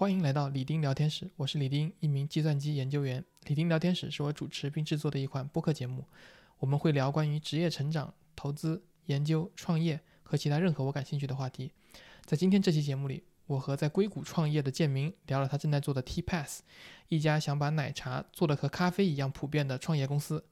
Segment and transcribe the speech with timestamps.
[0.00, 3.22] 欢迎来到李丁聊天室，我是李丁，一名计算机研究员。
[3.44, 6.06] 李丁聊天室是我主持并制作的一款播客节目，
[6.58, 11.70] 我们会聊关于职业成长、投资、研究、创业和其他任何我感兴趣的话题。
[12.24, 16.60] 在今天这期节目里，我和在硅谷创业的建明聊了他正在做的 TPass，
[17.08, 20.42] 一家想把奶茶做得和咖啡一样普遍的创业公司。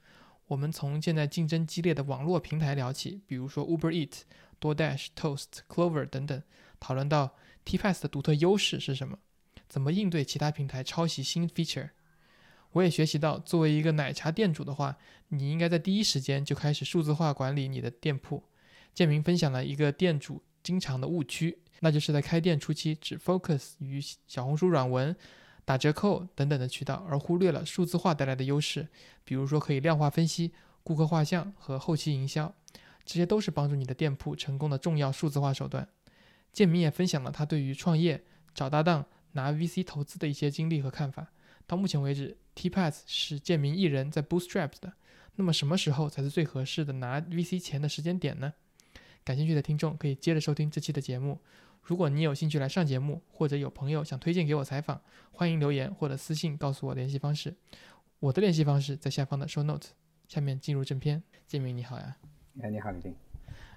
[0.48, 4.24] 我们从现在竞争激烈的网络平台聊起，比如说 Uber Eat、
[4.60, 6.42] DoorDash、Toast、Clover 等等，
[6.78, 7.34] 讨论到
[7.64, 9.18] TPass 的独特优势是什么，
[9.68, 11.90] 怎么应对其他平台抄袭新 feature。
[12.72, 14.96] 我也学习到，作为一个奶茶店主的话，
[15.28, 18.42] 你应该在第一时间就开始数字化管理你的店铺。
[18.94, 25.14] 建明分享了一个店主经常的误区，那就是在开店初期只 focus 于小红书软文。
[25.64, 28.88] 打折扣等等的渠道，而忽略了数字化带来的优势，
[29.22, 30.50] 比如说可以量化分析、
[30.82, 32.54] 顾客画像和后期营销，
[33.04, 35.86] 这些都是帮助你的店铺成功的重要数字化手段。
[36.54, 41.32] 建明也分享了他对于创业、找搭档、拿 VC 投资的一些经历和看法。
[41.66, 44.92] 到目前为止，TPass 是建明一人在 Bootstrap 的。
[45.36, 48.52] 那么什么时候才是最合适的拿 VC 钱的时间点呢？
[49.24, 51.38] 感兴趣的听众可以接着收听这期的节目。
[51.82, 57.54] 如果你有兴趣来上节目，或者有朋友想推荐给我采访，欢迎留言或者私信告诉我联系方式。
[58.18, 59.88] 我的联系方式在下方的 show note。
[60.26, 61.22] 下面进入正片。
[61.46, 62.16] 建明你好呀。
[62.60, 63.14] 哎，你好，李丁。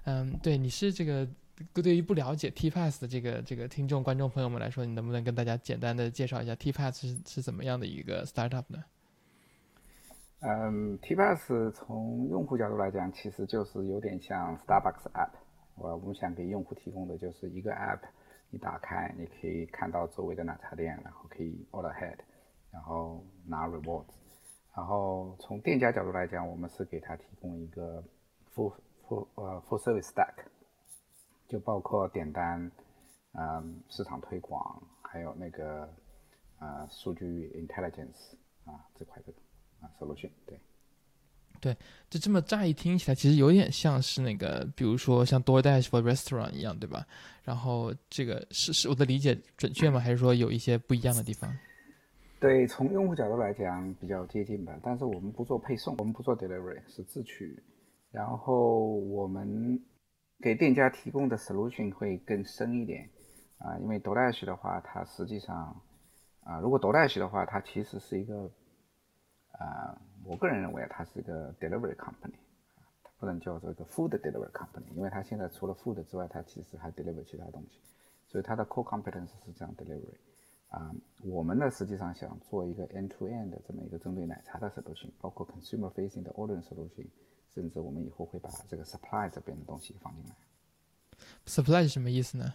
[0.04, 1.26] 嗯，对，你是这个
[1.74, 8.84] 对于不了解 TPass 的这个这个听众观众朋友们来说，你能不能跟大家简单的介绍一下 TPass 是是怎么样的一个 startup 呢？
[10.40, 15.30] 嗯，TPass 从用户角度来讲，其实就是有点像 Starbucks app。
[15.76, 18.00] 我我们想给用户提供的就是一个 app，
[18.50, 22.18] 你打开，你可以看到周围的奶茶店，然后可以 order ahead，
[22.72, 24.12] 然后拿 rewards。
[24.74, 28.02] 然后从店家角度来讲，我们是给他提供一个
[28.54, 28.74] full
[29.06, 30.34] full 呃 full service stack，
[31.52, 32.72] 就包括点单，
[33.32, 35.86] 嗯，市场推广，还有那个
[36.58, 38.32] 呃数据 intelligence
[38.64, 39.32] 啊这块的
[39.82, 40.58] 啊 solution 对。
[41.60, 41.76] 对，
[42.08, 47.06] 就这么乍一听起来，其实有点像是那个，比如说像 DoorDash for Restaurant 一样，对吧？
[47.44, 50.00] 然后这个是是我的理解准确吗？
[50.00, 51.54] 还是说有一些不一样的地方？
[52.40, 54.76] 对，从用户角度来讲比较接近吧。
[54.82, 57.62] 但是我们不做配送，我们不做 delivery，是自取。
[58.10, 59.80] 然后我们
[60.42, 63.08] 给店家提供的 solution 会更深一点
[63.58, 65.80] 啊，因为 DoorDash 的话，它实际上
[66.42, 68.50] 啊，如果 DoorDash 的话，它其实是一个
[69.52, 69.96] 啊。
[70.24, 72.38] 我个人认为它是一个 delivery company，
[73.02, 77.80] 它不能叫做一个 food delivery company，因为它现在除了 food 之外，它其实还 deliver 其他东西，
[78.28, 80.18] 所以它的 core competence 是这样 delivery。
[80.68, 80.94] 啊，
[81.24, 87.06] 我们呢实际上想做一个 end to end 的这么一个针对奶茶的 solution，包括 consumer facing 的 order solution，
[87.54, 90.36] 甚至我们以后会把这个 supply 这边的东西放进来。
[91.46, 92.52] supply 是什么意思呢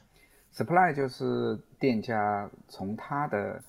[0.53, 3.62] ？supply 就是店家从他的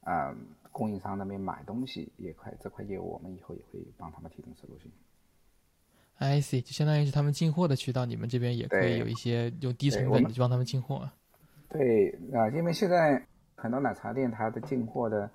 [0.00, 0.34] 啊。
[0.70, 4.90] 供应商那边买东西也块这块业务，我们以后也会帮他们提供 solution。
[6.18, 11.10] I see，就相当于是他们进货的渠道，你们这边也可以有一些用低成本去帮他们进货。
[11.68, 13.20] 对啊，因为现在
[13.56, 15.28] 很多奶茶店它的进货的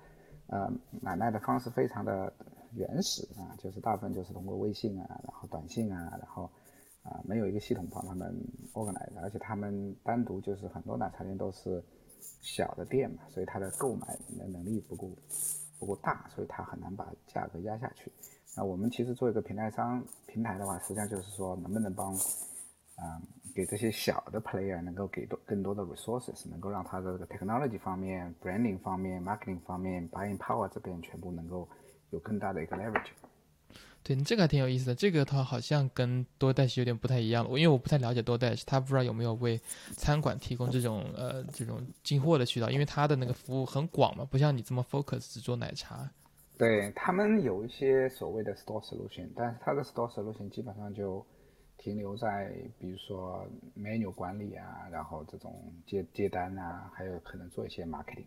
[0.46, 0.72] 呃
[1.02, 2.32] 买卖的方式非常的
[2.74, 6.50] 原始啊，就是大部分就是通过微信啊，然后短信啊，然后
[7.02, 8.34] 啊没有一个系统帮他们
[8.72, 11.82] organize，而且他们单独就是很多奶茶店都是。
[12.40, 14.06] 小的店嘛，所以它的购买
[14.38, 15.10] 的能力不够
[15.78, 18.10] 不够大，所以它很难把价格压下去。
[18.56, 22.14] 那我们其实做一个平台商平台的话，实际上就是说能不能帮
[22.96, 23.20] 啊
[23.54, 31.68] 给这些小的 player 能够给多更多的 resources，能够让他的这个 technology 方面、branding 方面、marketing 方面、buying power 这边全部能够
[32.14, 33.10] 有更大的一个 leverage。
[34.02, 34.94] 对，这个还挺有意思的。
[34.94, 37.50] 这个它好像跟多代是有点不太一样了。
[37.50, 39.58] 我因为我不太了解多代，他不知道有没有为
[39.96, 46.08] 餐馆提供这种呃这种进货的渠道，因为他的那个服务很广嘛，不像你这么 focus 只做奶茶。
[46.58, 51.24] 对他们有一些所谓的 store solution，但是他的 store solution 基本上就
[51.78, 53.44] 停留在比如说
[53.74, 58.26] menu 管理啊，然后这种接接单啊，还有可能做一些 marketing，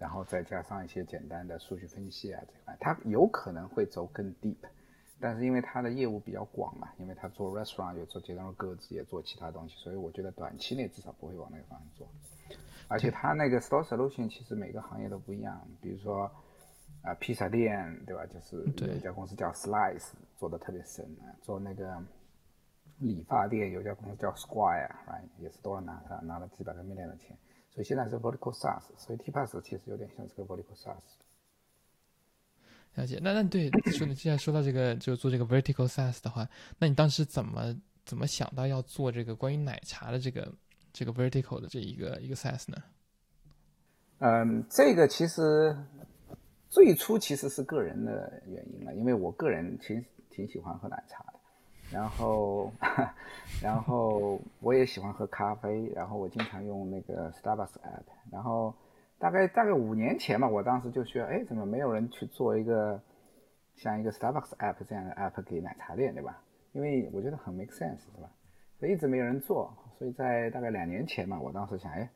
[0.00, 4.56] 然后再加上一些简单的数据分析啊这块，他有可能会走更 deep。
[5.22, 12.08] 但是因为它的业务比较广嘛，因为它做 restaurant 有做节能各自也做其他东西，所以我觉得短期内至少不会往那个方向做。
[12.88, 16.22] 而且它那个 store solution 其实每个行业都不一样，比如说
[17.02, 18.24] 啊披萨店对吧？
[18.24, 22.02] 就是有一家公司叫 Slice 做的特别深啊，做那个
[23.00, 27.36] 理发店有一家公司叫 Square，right 也是多了拿拿了几百个 million 的钱，
[27.72, 30.96] 所以现在是 vertical SaaS，所以 TPass 其实有点像这个 vertical SaaS。
[32.96, 37.74] 了解，那那对说你既然说到这个，就做这个 vertical SaaS 的话，那你当时怎么
[38.04, 40.52] 怎么想到要做这个关于奶茶的这个
[40.92, 42.82] 这个 vertical 的这一个一个 SaaS 呢？
[44.18, 45.76] 嗯，这个其实
[46.68, 51.39] 最初其实是个人的原因了，因为我个人挺挺喜欢喝奶茶的，
[51.92, 52.70] 然后
[53.62, 58.74] 然后我也喜欢喝咖啡，然后我经常用那个 Starbucks app，然后
[59.18, 63.00] 大概大概五年前吧，我当时就需要，哎，怎么没有人去做一个
[63.74, 66.42] 像一个 Starbucks app 这样的 app 给奶茶店，对吧？
[66.72, 68.30] 因为我觉得很 make sense，是吧？
[68.78, 72.08] 所以一直没有人做，所以在大概两年前嘛，我当时想，哎。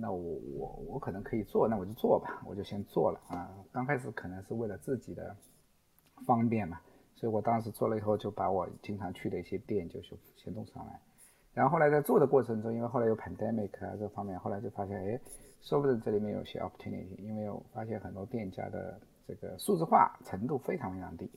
[0.00, 3.50] 那我我我可能可以做，那我就做吧，我就先做了啊。
[3.72, 5.36] 刚开始可能是为了自己的
[6.24, 6.80] 方便嘛，
[7.18, 10.00] 所以我当时做了以后，就把我经常去的一些店就
[10.36, 11.00] 先弄上来。
[11.52, 15.20] 然后后来在做的过程中，因为后来有 pandemic 啊这方面，后来就发现，哎，
[15.60, 21.28] 说不定这里面有些 opportunity，因为我发现很多店家的这个数字化程度非常非常低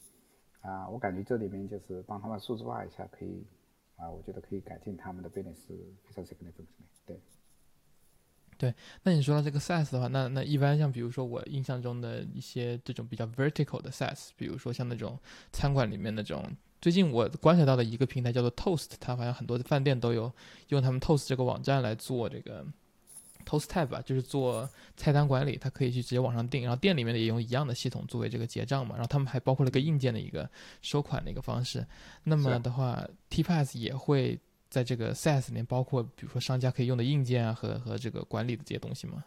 [0.62, 3.44] 啊，我感觉这里面就是帮他们数字化一下，可以
[3.95, 5.68] 啊，我觉得可以改进他们的 business
[6.04, 6.68] 非常 significant，
[7.07, 7.19] 对。
[8.62, 8.72] 对，
[9.02, 15.18] 那你说到这个 SaaS 的话，那那一般像比如说我印象中的一些这种比较 vertical 的 SaaS，比如说像那种
[15.52, 16.46] 餐馆里面那种，
[16.80, 20.31] 最近我观察到的一个平台叫做 Toast，它好像很多的饭店都有
[20.68, 22.63] 用他们 Toast 这个网站来做这个
[23.48, 30.48] Toast Tab 吧，就是做菜单管理，它可以去直接网上订，然后店里面也用一样的系统作为这个结账嘛，然后他们还包括了个硬件的一个
[30.84, 31.84] 收款的一个方式。
[32.25, 34.40] 那么的话，TPass 也会。
[34.72, 39.26] 在这个 SaaS 里面，包括比如说商家可以用的硬件啊，和和这个管理的这些东西吗？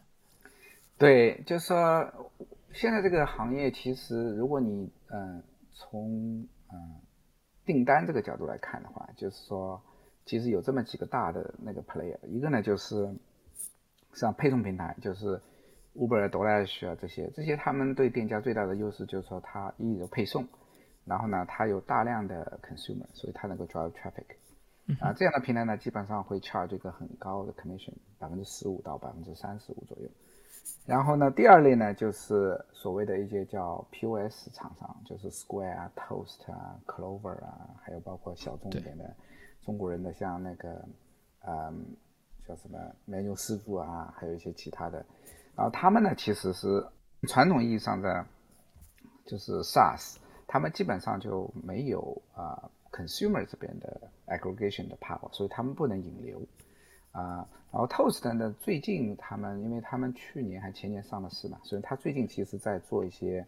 [0.97, 2.31] 对，就是说
[2.73, 5.43] 现在这个行业，其实如果你嗯
[5.75, 6.95] 从嗯
[7.63, 9.79] 订单这个角度来看的话，就是说
[10.25, 13.15] 其实有这么几个大的那个 player，一个呢就是
[14.13, 15.39] 像配送平台，就是
[15.95, 20.47] Uber、DoorDash 啊这些，这些他们对店家最大的优势就是说它一有配送，
[21.05, 24.25] 然后呢它有大量的 consumer，所以它能够 drive traffic。
[24.99, 30.07] 啊，这样的平台呢，基本上会 charge 一个很高的 commission，百分之十五到百分之三十五左右。
[30.85, 39.11] 然后呢，第二类呢，就是所谓的一些叫 POS 厂商，就是 Square 啊、Toast 啊、Clover 啊，还有包括小众一点的
[39.63, 40.87] 中国人的，像那个，
[41.47, 41.85] 嗯，
[42.47, 42.77] 叫什么
[43.07, 45.03] Menu 师傅啊，还有一些其他的。
[45.55, 46.85] 然后他们呢，其实是
[47.27, 48.23] 传统意义上的
[49.25, 52.69] 就是 SaaS，他们基本上就没有啊。
[52.95, 56.41] Consumer 这边的 aggregation 的 power，所以他们不能引流
[57.11, 57.45] 啊。
[57.71, 63.45] 然后 Toast 呢，最近他们因为他们去年还前年上了市嘛，所以他最近其实在做一些，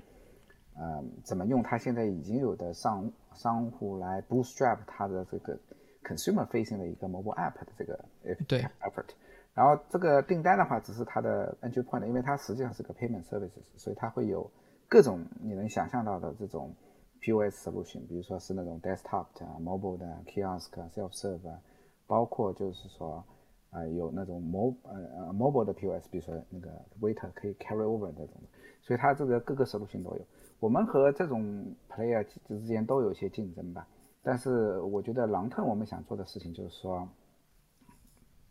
[0.75, 5.57] 呃，怎么用他现在已经有的商商户来 bootstrap 他的这个
[6.03, 8.03] consumer facing 的一个 mobile app 的这个
[8.49, 9.07] 对 effort。
[9.53, 14.51] 然后这个订单的话，只是它的 entry point，因为它实际上是个 payment services，所以它会有
[14.89, 16.75] 各种你能想象到的这种。
[17.21, 21.57] POS solution，比如说是那种 desktop 的、mobile 的、kiosk、self serve，
[22.05, 23.23] 包括就是说，
[23.71, 26.69] 啊有那种 mo 呃 mobile 的 POS，比如说那个
[27.01, 28.49] waiter 可以 carry over 这种的，
[28.81, 30.21] 所以它这个各个 solution 都有。
[30.59, 33.87] 我们和这种 player 之间都有一些竞争吧，
[34.23, 37.07] 但是我觉得狼特我们想做的事情就是说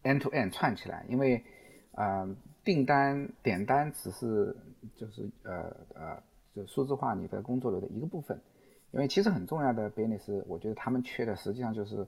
[0.05, 1.43] ，end to end 串起来，因为，
[1.93, 2.29] 呃，
[2.63, 4.55] 订单点单只是
[4.95, 6.23] 就是呃呃
[6.55, 8.41] 就数字化你的工作流的一个部分。
[8.97, 12.07] 因为其实很重要的 business，我觉得他们缺的实际上就是，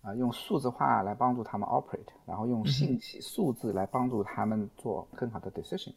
[0.00, 5.92] 啊，用数字化来帮助他们 operate，然后用信息数字来帮助他们做更好的 decision。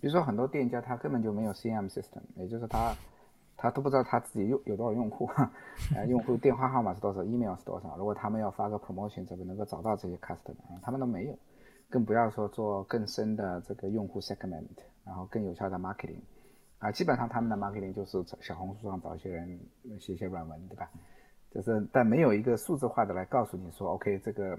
[0.00, 2.92] 比如说很多店家他根本就没有 CM system，也就是他
[3.56, 5.30] 他都不知道他自己有有多少用户，
[5.94, 7.96] 呃，用户电话号码是多少，email 是多少。
[7.96, 10.56] 如果他们要发个 promotion，怎么能够找到这些 customer？
[10.82, 11.38] 他们都没有，
[11.88, 14.66] 更不要说做更深的这个用户 segment，
[15.04, 16.18] 然后更有效的 marketing。
[16.78, 19.58] 啊，基本上他们的 marketing 就是小红书上找一些人
[19.98, 20.88] 写写软文，对吧？
[21.50, 24.56] 就是，但没有一个数字化的来告诉你说，OK，这个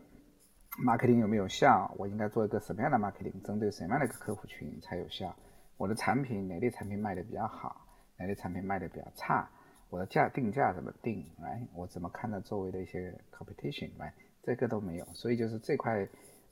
[0.84, 1.90] marketing 有没有效？
[1.98, 5.34] 我应该做一个什么样的 marketing，针对什么样的一个客户群才有效？
[5.78, 7.86] 我的产品哪类产品卖的比较好？
[8.18, 9.50] 哪类产品卖的比较差？
[9.90, 11.26] 我的价定价怎么定？
[11.42, 13.92] 来，我怎么看到周围的一些 competition？
[13.98, 16.06] 来，这个都没有，所以就是这块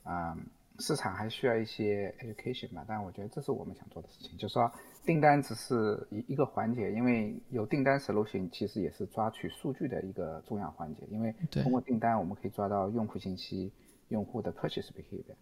[0.04, 0.34] 啊。
[0.78, 4.70] 市场还需要一些 education 吧，但我觉得这是我们想做的事情，就是说
[5.04, 13.72] 订单只是一一个环节，因为有订单 solution 其实也是抓取数据的一个重要环节，因为通过订单我们可以抓到用户信息、
[14.08, 15.34] 用户的 purchase behavior，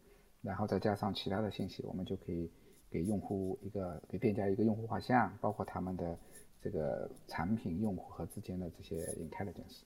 [0.43, 2.51] 然后再加上其他的信息，我们就可以
[2.91, 6.19] 给用户一个给店家一个用户画像，包括他们的
[6.63, 9.83] 这个产品用户和之间的这些 intelligence。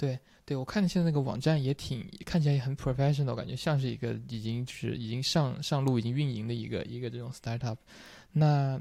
[0.00, 7.76] 对对，我看你现在那个网站也挺看起来也很 professional，感觉像是一个已经就是已经上上路、已经运营的一个一个这种 startup。
[8.32, 8.80] 那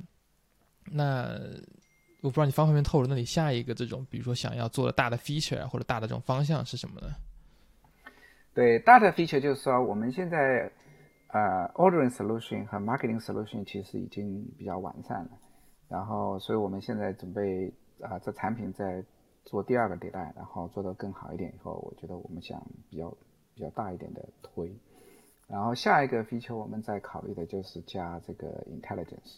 [0.86, 1.38] 那
[2.22, 7.10] 我不知道你方不方便透露，那你下一个这种，比如说想要做的大的 feature 或者大的这种方向是什么呢？
[8.54, 10.72] 对，大的 feature 就是说我们现在
[11.28, 15.32] 呃，ordering solution 和 marketing solution 其实已经比较完善了。
[15.90, 17.72] 然后，所以我们现在准备
[18.02, 19.04] 啊，这产品在
[19.46, 23.10] 做第二个迭代，然后做得更好一点以后，我觉得我们想比较
[23.56, 24.72] 比较大一点的推。
[25.48, 29.38] 然后下一个 feature 我们在考虑的就是加这个 intelligence，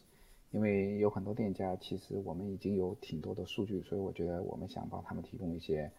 [0.51, 5.89] 因为有很多店家其实我们已经有挺多的数据，所以我觉得我们想帮他们提供一些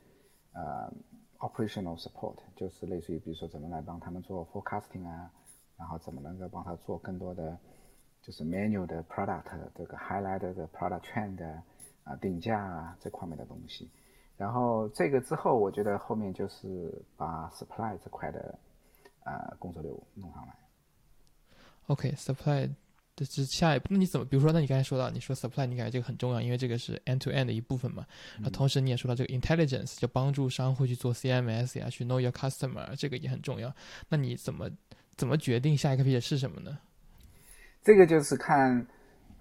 [0.52, 0.92] 呃
[1.38, 5.32] operational support，就是类似于比如说怎么来帮他们做 forecasting 啊，
[5.78, 7.58] 然后怎么能够帮他做更多的
[8.20, 9.44] 就是 manual 的 product
[9.74, 11.36] 这个 highlight 的 product trend
[12.04, 13.88] 啊定价啊这方面的东西。
[14.36, 18.58] 然后这个之后，我觉得后面就是把 supply 这块的。
[19.24, 20.52] 呃，工作流弄上来。
[21.86, 22.68] OK，supply
[23.14, 23.86] 的是下一步。
[23.90, 24.26] 那你怎么？
[24.26, 28.04] 比如说，那你刚才说到，你说 supply，你感觉这个很重要，因为这个是 end to end 的一部分嘛。
[28.40, 33.72] 那同时你也说到这个 intelligence，就帮助商户去做 CMS 呀，去 know your customer，这个也很重要。
[34.08, 34.68] 那你怎么
[35.16, 36.76] 怎么决定下一个 feature 是什么呢？
[37.84, 38.84] 这个就是看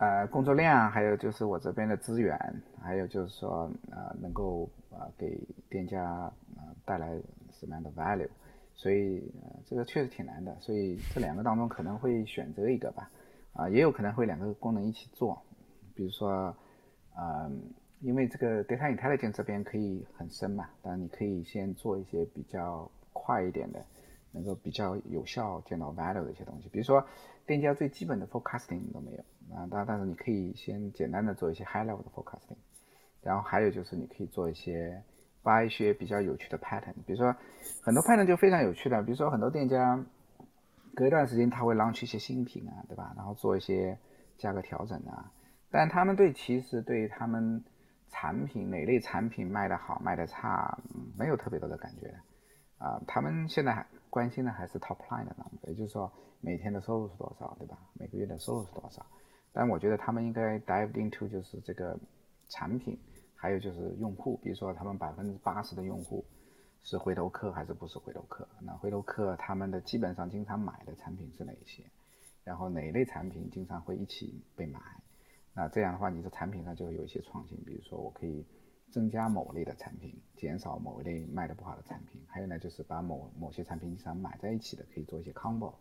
[0.01, 2.36] 呃工作量，还有就是我这边的资源，
[2.81, 5.39] 还有就是说呃能够呃给
[5.70, 6.03] 店家
[6.58, 7.08] 呃带来
[7.51, 8.27] 什么样的 value。
[8.74, 13.12] 所以呃，这个确实挺难的，所以这两个当中可能会选择一个吧，
[13.53, 15.39] 啊，也有可能会两个功能一起做，
[15.93, 16.55] 比如说，
[17.15, 17.62] 嗯，
[18.00, 23.86] 因为这个 data intelligence 这边可以很深嘛，但你可以先做一些比较快一点的，
[24.32, 27.06] 能够比较有效见到 value 的一些东西，比如说
[27.46, 29.20] 店家最基本的 forecasting 都没有
[29.56, 32.58] 啊，但但是你可以先简单的做一些 high level 的 forecasting，
[33.22, 35.04] 然后还有就是你可以做一些。
[35.44, 37.36] 发一些比较有趣的 pattern，比如说
[37.82, 40.00] 很多 pattern 就非常有趣的，比如说很多店家
[40.94, 43.12] 隔一段时间他会 launch 一些新品啊，对吧？
[43.18, 43.98] 然后做一些
[44.38, 45.32] 价格调整啊，
[45.72, 47.64] 但他们对其实对他们
[48.10, 50.78] 产品哪类产品卖的好卖的差
[51.18, 52.14] 没有特别多的感觉
[52.78, 57.80] 啊，他们现在还关心的还是 top line 的样子也就是说每天的收入是多少，对吧？
[57.94, 59.03] 每个月的收入是多少？
[59.51, 61.98] 但我觉得他们应该 dive into 就是这个
[62.48, 62.96] 产品。
[63.44, 66.24] 还有就是用户，比如说他们百分之八十的用户
[66.84, 68.48] 是回头客还是不是回头客？
[68.60, 71.84] 那回头客他们的基本上经常买的产品是哪一些？
[72.44, 74.80] 然后哪一类产品经常会一起被买？
[75.56, 78.46] 那这样的话，你的产品上就会有一些创新，比如说我可以
[78.92, 82.22] 增加某类的产品，减少某一类卖的不好的产品。
[82.28, 85.74] 还有呢，就是把某某些产品经常买在一起的，可以做一些 combo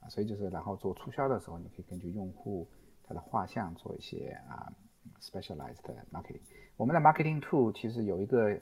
[0.00, 0.08] 啊。
[0.08, 2.68] 所以就是然后做促销的时候，你可以根据用户
[3.04, 4.72] 他的画像做一些啊
[5.20, 5.76] specialized
[6.12, 6.42] marketing。
[6.76, 8.58] 我们的 marketing tool 其实有一个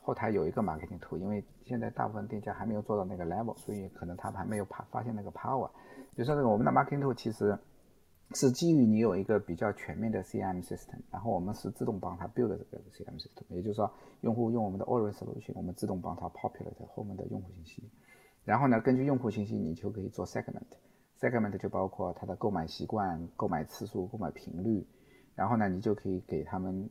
[0.00, 5.68] 后台有一个 marketing tool，因为现在大部分店家还没有做到那个 level，所以可能他们还没有发发现那个 power。
[6.14, 7.58] 比如说这个我们的 marketing tool 其实
[8.34, 17.90] 是基于你有一个比较全面的 CRM system，然后我们是自动帮他 build 这个 CRM system，也就是说用户用我们的 order solution，我们自动帮他 populate 后面的用户信息，
[18.44, 24.86] 然后呢根据用户信息你就可以做 segment，segment 就包括他的购买习惯、购买次数、购买频率，
[25.34, 26.88] 然后呢你就可以给他们。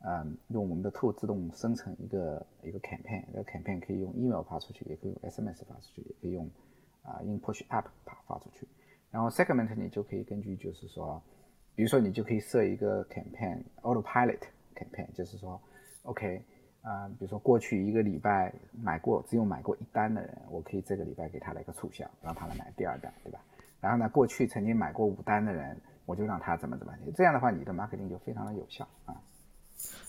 [0.00, 6.48] 嗯，用我们的 tool 自动生成一个一个 campaign，这个 campaign 可以用 email 发出去，也可以用 SMS 发出去，也可以用
[7.02, 8.68] 啊 in push app 发发出去。
[9.10, 11.22] 然后 segment 你就可以根据就是说，
[11.74, 14.40] 比如说你就可以设一个 campaign autopilot
[14.74, 15.60] campaign，就是说
[16.02, 16.44] ，OK
[16.82, 23.40] 啊，比如说过去一个礼拜买过只有买过一单的人，我可以这个礼拜给他来个促销，让他来买第二单，对吧？
[23.80, 29.14] 然后呢，过去曾经买过五单的人，我就让他怎么怎么，这样的话你的 marketing 就非常的有效啊。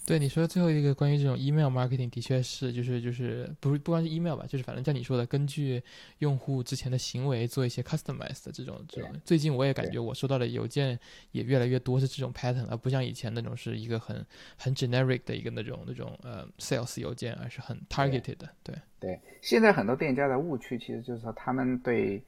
[0.05, 5.79] 对你说的最后一个关于这种 email marketing，的确是，就是就是不是不光是 email 吧，就是反正像你说的，根据
[6.17, 9.11] 用户之前的行为做一些 customized 的这种这种。
[9.23, 10.99] 最近我也感觉我收到的邮件
[11.31, 14.25] 也越来越多是这种 pattern，而不像以前那种是一个很
[14.57, 18.49] 很 generic 的一个那种那种呃 sales 邮件，而是很 targeted 的。
[18.63, 22.19] 对对，现在很多店家的误区其实就是说他们对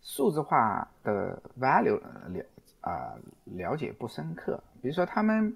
[0.00, 2.42] 数字化的 value 了
[2.80, 5.54] 啊了解不深刻，比如说他们。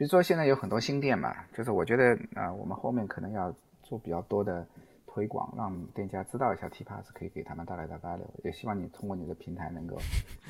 [0.00, 4.66] 比如说现在有很多新店嘛，就是我觉得啊，我们后面可能要做比较多的
[5.06, 8.24] 推广，让店家知道一下 T Pass 可以给他们带来的 value。
[8.42, 9.98] 也希望你通过你的平台能够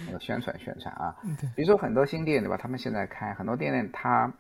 [0.07, 1.17] 那个宣传宣传啊。
[1.57, 2.57] 比如说很多新店对吧？
[2.57, 4.33] 他们现在开很多店呢，他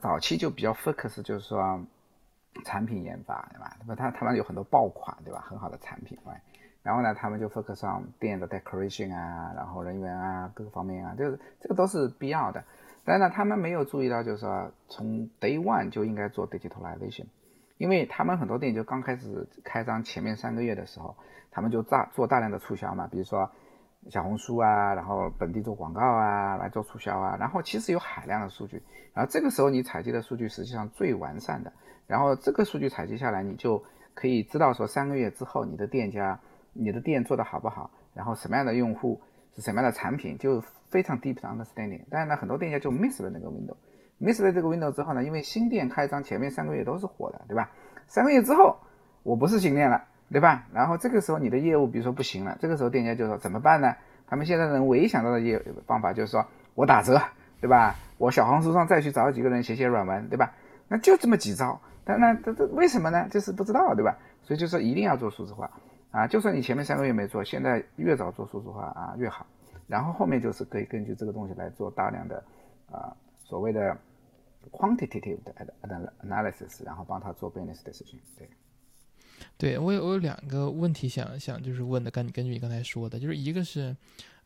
[0.00, 1.78] 早期就比较 focus，就是说
[2.64, 3.76] 产品研发对吧？
[3.80, 5.44] 那么他他们有很多爆款对吧？
[5.46, 6.16] 很好的产品，
[6.82, 12.64] 然后呢，他们就 focus 上店的 decoration 啊，然后人员啊，各个方面啊，就是这个都是必要的。
[13.06, 17.26] 但是他们没有注意到，就是说从 day one 就应该做 digitalization，
[17.78, 21.16] 因为他们很多店就刚开始开张前面三个月的时候，
[21.50, 23.50] 他们就大做大量的促销嘛，比如说
[24.10, 28.82] 小红书啊，然后本地做广告啊，来做促销啊，然后其实有海量的数据，
[29.14, 31.72] 然后这个时候你采集的数据实际上最完善的，
[32.06, 33.82] 然后这个数据采集下来，你就
[34.14, 36.40] 可以知道说三个月之后你的店家、
[36.72, 37.90] 你的店做的好不好。
[38.14, 39.20] 然后什么样的用户
[39.56, 42.02] 是什么样的产品，就非常 deep understanding。
[42.10, 47.70] 但是呢，很多店家就 miss 了那个 window，miss 了这个 window 之后呢，因为新店开张前面三个月都是火的，对吧？
[48.06, 48.76] 三个月之后，
[49.22, 50.66] 我不是新店了，对吧？
[50.72, 53.94] 然后这个时候你的业务比如说不行了，这个时候店家就说怎么办呢？
[54.28, 57.20] 他们现在人唯一想到的业方法就是说我打折，
[57.60, 57.94] 对吧？
[58.18, 60.52] 我小红书上再去找几个人写写软文，对吧？
[60.88, 61.80] 那就这么几招。
[62.04, 63.26] 但那这这为什么呢？
[63.30, 64.16] 就是不知道，对吧？
[64.42, 65.68] 所以就说一定要做数字化
[66.16, 66.26] 啊！
[66.26, 69.46] 就算你前面三个月没做，现在越早做数字化啊越好。
[69.86, 72.42] 然后后面就是可以根据这个东西来做大量的
[72.90, 73.94] 啊所谓的
[74.70, 75.54] quantitative 的
[76.22, 78.16] analysis，然后帮他做 business decision。
[78.38, 78.48] 对，
[79.58, 83.94] 对我有我有两个问题想想就是问的，根根据你刚才说的，就是一个是，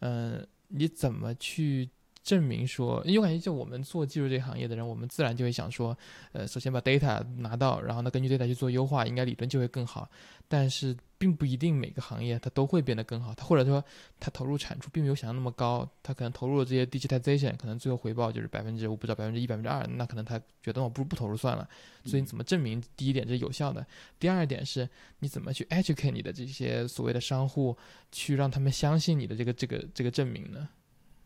[0.01, 1.89] 嗯，你怎么去？
[2.23, 5.97] 证明说，因为我感觉就我们做技术这个行业的人，我们自然就会想说，
[6.33, 10.09] 呃，首先把 data 拿到，然后呢，根据 data 去做优化，应该理论就会更好。
[10.47, 13.83] 但是并不一定每个行业它都会变得更好，它或者说
[14.19, 21.69] 它投入产出并没有想象那么高，它可能投入了这些 digitization，可能最后回报就是百分之我不知道百分之一百分之二，那可能他觉得我不如不投入算了。
[22.05, 23.87] 所以你怎么证明第一点是有效的？
[24.19, 24.89] 第二点是
[25.21, 27.77] 你怎么去 educate 你的这些所谓的商户，
[28.11, 30.69] 去让他们相信你的这个这个这个证明呢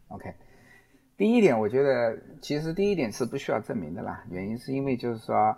[0.09, 0.35] ？OK。
[1.17, 4.25] 第一点，我觉得其实第一点是不需要证明的啦。
[4.31, 5.57] 原因是因为就是说，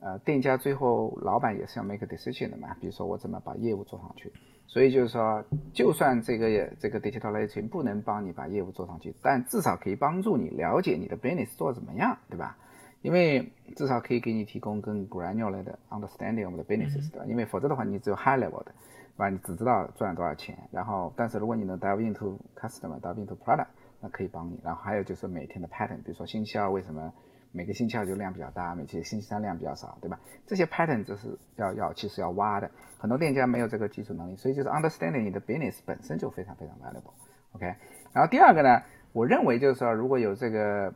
[0.00, 2.76] 呃，店家最后老板也是要 make a decision 的嘛。
[2.80, 4.32] 比如说我怎么把业务做上去，
[4.66, 12.56] 所以就是说，就算这个这个 digitalization 不能帮你把业务做上去，但至少可以帮助你了解你的 business 做怎么样，对吧？
[13.02, 17.26] 因为至少可以给你提供更 granular 的 understanding of the business，对吧？
[17.28, 18.72] 因为否则的话，你只有 high level 的，
[19.14, 19.28] 对吧？
[19.28, 23.68] 你只知道赚了多少钱，然后但是如果你能 dive into customer，dive into product。
[24.10, 27.12] 可以帮你，然后还有就是每天的 pattern，比如说星期二为什么
[27.52, 30.20] 每个星期二就量比较大，每期星期三量比较少，对吧？
[30.46, 37.66] 这些 pattern 就是要要其实要挖的，很多店家没有这个技术能力，所以就是 understanding 你的 business 本身就非常非常 valuable，OK。
[38.12, 38.82] 然后第二个呢，
[39.12, 40.92] 我认为就是说如果有这个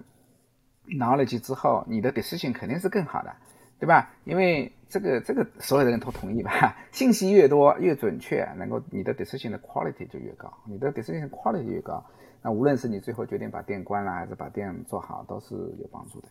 [0.87, 3.35] knowledge 之后，你的 decision 肯定是更好的，
[3.79, 4.11] 对吧？
[4.25, 12.05] 因为这个这个所有的人都同意吧，信息越多越准确，能够你的 decision 的 quality 就越高，你的 decision quality 越高。
[12.43, 16.29] 那无论是你最后决定把店关了，还是把店做好，都是有帮助的。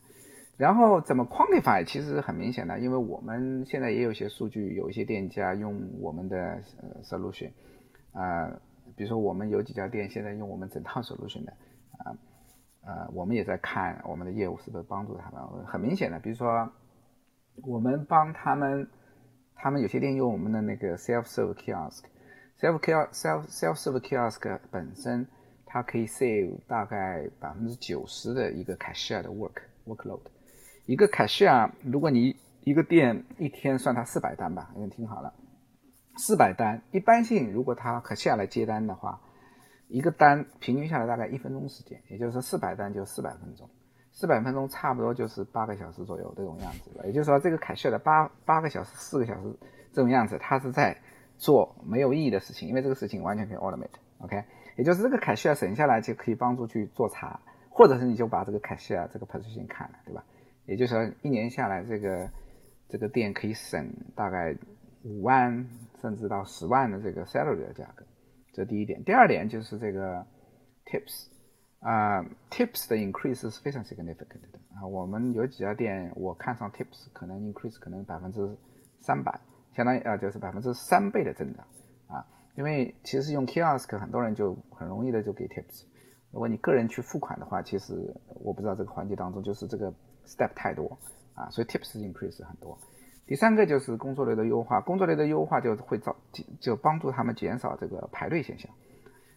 [0.57, 6.37] 然后怎么 quantify，其实很明显的，因为我们现在也有些数据，有一些店家用我们的
[6.81, 7.51] 呃 solution，
[8.11, 8.49] 啊，
[8.97, 11.53] 比如说我们有几家店现在用我们整套 solution 的，
[11.99, 12.17] 啊，
[12.81, 15.65] 呃，我们也在看我们的业务是不是帮助他们。
[15.65, 16.69] 很明显的，比如说
[17.63, 18.89] 我们帮他们，
[19.55, 25.27] 他们有些店用我们的那个 self serve kiosk，self kiosk self self serve kiosk 本身。
[25.71, 30.21] 它可以 save 大概百分之九十的一个 cashier 的 work workload。
[30.87, 35.31] 一个 cashier，如果你一个店一天算它四百单吧，你听好了，
[36.17, 39.21] 四百单，一般性如果他 cashier 来接单的话，
[39.87, 43.69] 一个单平均下来大概一分钟时间，也就是说四百单就四百分钟，
[44.11, 46.89] 四百分钟差不多就是八个小时左右这种样子。
[47.05, 49.55] 也就是说这个 cashier 的八八个小时、四个小时
[49.93, 50.97] 这种样子，他是在
[51.37, 53.87] 做没有意义的事情，因为这个事情完全可以 automate。
[54.17, 54.43] OK。
[54.79, 57.37] 也就是这个凯西尔省下来就可以帮助去做茶，
[57.69, 60.23] 或者是你就把这个凯西尔这个 position 看了，对吧？
[60.67, 62.29] 也就是说一年下来，这个
[62.87, 64.55] 这个店可以省大概
[65.03, 65.67] 五万
[66.01, 68.05] 甚至到十万的这个 salary 的价格，
[68.53, 69.03] 这第一点。
[69.03, 70.25] 第二点就是这个
[70.85, 71.27] tips
[71.81, 74.87] 啊，tips 的 increase 是非常 significant 的啊。
[74.87, 78.57] 我们有几家店，我看上 tips 可能 increase 可能百分之
[79.01, 79.37] 三百，
[79.75, 81.67] 相当于啊就是百分之三倍的增长。
[82.59, 85.85] 因为其实用 kiosk 很多人就很容易的就给 tips，
[86.29, 89.89] 如果你个人去付款的话，其实我不知道这个环节当中就是这个
[90.27, 90.99] step 太多
[91.35, 92.77] 啊，所以 tips increase 很多。
[93.25, 96.13] 第三个就是工作流的优化，工作流的优化就会造
[96.59, 98.69] 就帮助他们减少这个排队现象。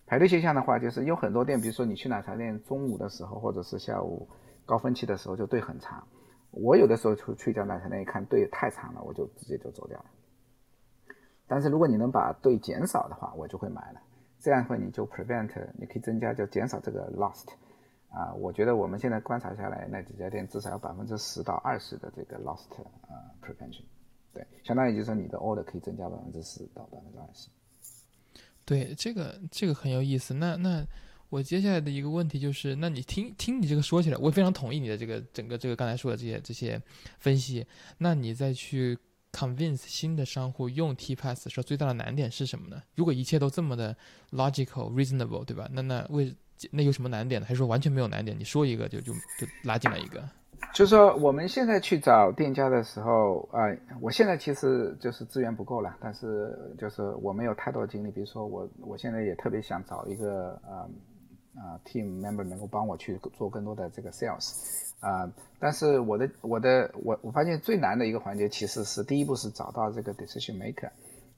[0.05, 4.29] 排队现象的话，就是有很多店，比如说你去奶茶店中午的时候或者是下午
[4.67, 6.05] 高峰期的时候就队很长，
[6.51, 10.07] 我有的时候去去一家奶茶店一看队太长了，我就直接就走掉了。
[11.53, 14.01] 但是如果你能把对减少的话，我就会买了。
[14.41, 17.45] 这样会你就 prevent，你可以增加就减少这个 lost。
[18.09, 22.73] 啊，我觉得我们现在观察下来，那几家店至少有百分之十到二十的这个 lost
[23.07, 23.83] 啊 prevention。
[24.33, 27.51] 对，相当于就是说你的 order 可以增加百分之十到百分之二十。
[28.65, 30.33] 对，这个这个很有意思。
[30.33, 30.83] 那那
[31.29, 36.81] 我接下来的一个问题就是，那你听听你这个说起来，我非常同意你的这个整个这个刚才说的这些这些
[37.19, 37.67] 分析。
[37.99, 38.99] 那你再去。
[39.33, 42.83] Convince 新的商户用 TPass 说最大的难点是什么呢？
[42.95, 43.97] 如果一切都这么的
[44.31, 45.68] logical reasonable，对吧？
[45.73, 46.35] 那那为
[46.71, 47.47] 那有什么难点呢？
[47.47, 48.38] 还是说完全没有难点？
[48.38, 50.23] 你说一个就就就拉进来一个。
[50.73, 58.11] 就是说我们现在去找店家的时候，呃，我现在其实就是资源不够了，但是就是我没有太多的精力。
[58.12, 60.88] 比如说我我现在也特别想找一个呃
[61.57, 70.88] 呃 team member 能够帮我去做更多的这个 sales，啊，但是我的我的我我发现最难的一个环节其实是第一步是找到这个 decision maker，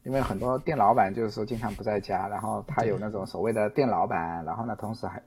[0.05, 5.23] 因为很多店老板就是说经常不在家，然后他有那种所谓的店老板，然后呢同时还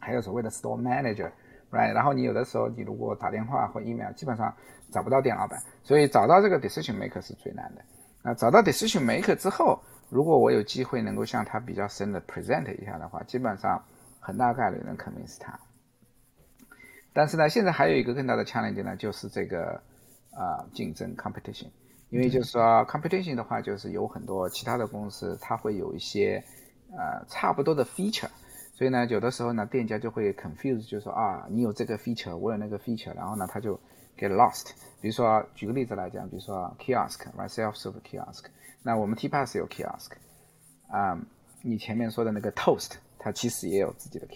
[0.00, 1.30] 还有所谓的 store manager。
[1.70, 4.52] right，然后你有的时候你如果打电话或 email，基本上
[4.90, 7.82] 找不到店老板，所以找到这个 decision maker 是最难的。
[8.22, 13.80] 那找到 decision maker 之后，如果我有机会能够向他比较深的 present 一下的话，基本上
[14.20, 15.58] 很大概率能 convince 他。
[17.16, 19.80] 但是呢，现在还有一个更大的 challenge 呢，就是这个
[20.32, 21.68] 啊竞争 competition，
[22.10, 26.44] 因为就是说 competition 的话，就是有很多其他的公司，它会有一些
[26.90, 28.28] 呃差不多的 feature。
[28.74, 33.80] 所以呢，有的时候呢，店家就会 confuse，就说啊，你有这个 feature，我有那个 feature，然后呢，他就
[34.18, 34.72] get lost。
[35.00, 38.44] 比如说，举个例子来讲，比如说 kiosk，right，self-serve kiosk。
[38.82, 40.10] 那我们 TPass 有 kiosk，
[40.90, 41.18] 啊，
[41.62, 44.26] 你前面说的那个 Toast，它其实也有自己的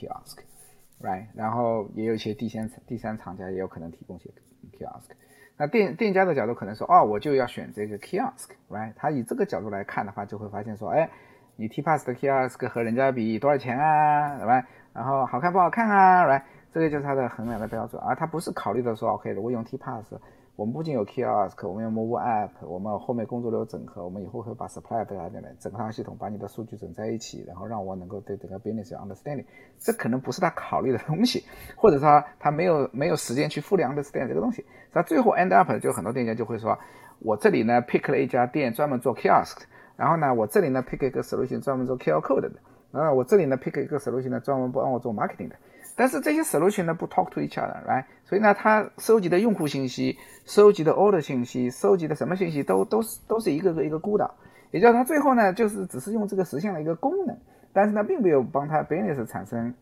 [1.02, 4.30] Right，然后也有一些第三第三厂家也有可能提供些
[4.72, 5.10] kiosk。
[5.56, 8.92] 那店店家的角度可能说，哦，我就要选这个 kiosk，right？
[8.96, 11.10] 他以这个角度来看的话，就会发现说，哎。
[11.56, 14.64] 你 TPass 的 kiosk 和人家比多少钱啊？？Right？？
[14.94, 18.14] 然后好看不好看啊？？Right？，这个就是他的衡量的标准啊。
[18.14, 20.04] 他不是考虑的说，OK，如果用 TPass，
[20.60, 29.46] 我们不仅有 kiosk，我们有 mobile app，我们后面工作流整合，我们以后会把 supply 带来整套系统，把你的数据整在一起，然后让我能够对整个 business understanding。
[29.78, 31.42] 这可能不是他考虑的东西，
[31.74, 34.62] 或者说他没有没有时间去 fully understand 这个东西。
[34.92, 36.78] 他最后 end up 就很多店家就会说，
[37.20, 39.62] 我这里呢 pick 了一家店专门做 kiosk。
[39.96, 42.52] 然后呢，我这里呢 pick 一个 solution 专门做 QR code 的，
[42.92, 45.56] 啊，我这里呢 pick 一个 solution 呢专门帮我做 marketing 的。
[46.00, 48.06] 但是这些 solution 呢不 talk to each other，right？
[48.24, 54.34] 所以呢，它收集的用户信息、收集的 order 信息、收集的什么信息都都是都是一个个一个孤岛。
[54.70, 57.36] 也就是它最后呢，就是只是用这个实现了一个功能，
[57.74, 59.74] 但是呢，并没有帮它 business 产生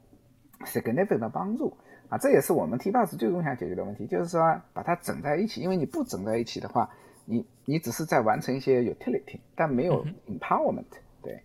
[0.64, 1.76] significant 的帮助
[2.08, 2.18] 啊。
[2.18, 6.90] 这也是我们 T Plus 最终想解决的问题，就是说把它整在一起，因为你不整在一起的话。
[7.30, 10.86] 你你只是在完成一些 utility，但没有 empowerment，
[11.22, 11.42] 对，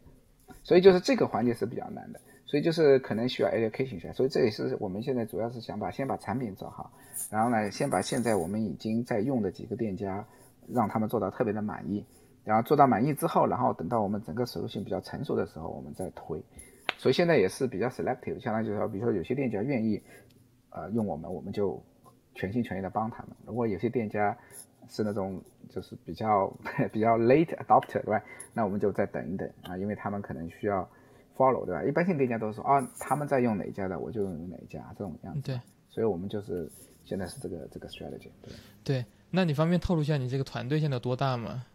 [0.64, 2.22] 所以就是这个环节是比较难的，
[2.54, 6.92] 所以就是可能需要 education 一下，所以这也是我们现在主要是想把先把产品做好，
[7.32, 10.24] 然后呢，先把现在我们已经在用的几个店家，
[10.72, 12.06] 让他们做到特别的满意，
[12.44, 16.40] 然后做到满意之后，然后等到我们整个手性比较成熟的时候，我们再推，
[17.00, 20.00] 所以现在也是比较 selective，相当于就是说，比如说有些店家愿意，
[20.70, 21.82] 呃，用我们，我们就
[22.36, 24.38] 全心全意的帮他们，如果有些店家。
[24.90, 26.54] 是那种就是比较
[26.92, 28.22] 比较 late adopter 对吧？
[28.54, 30.88] 那我们就再等一等啊，因为他们可能需要
[31.38, 31.84] follow 对吧？
[31.84, 35.42] 一般性店家都说啊，他们在用哪家的，我就用哪家这种样子。
[35.42, 36.70] 对，所以我们就是
[37.04, 38.30] 现在是这个这个 strategy。
[38.42, 41.66] 对，对，那你方便透露一下你这个团队现在有多大吗？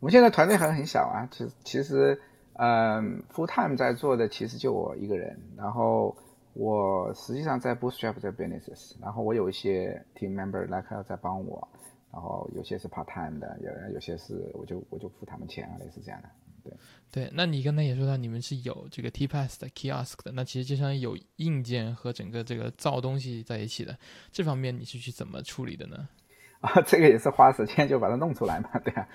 [0.00, 2.20] 我们现在团队还很小啊，其实其实
[2.54, 6.16] 嗯，full time 在做的其实就我一个人，然后
[6.54, 11.68] 我实际上在 bootstrap 这 business，然后我有一些 team member 来客在帮我。
[12.12, 16.28] 然后有些是 part time 的，有有些是我就我就付他们钱啊，类似这样的。
[16.62, 16.72] 对
[17.10, 23.98] 对，那你刚才也说到你们是有这个 TPass 的 kiosk 的，那其实就像有硬件和整个这个造东西在一起的，
[24.30, 26.08] 这方面你是去怎么处理的呢？
[26.60, 29.08] 啊，这个也是花时间就把它弄出来嘛，对啊，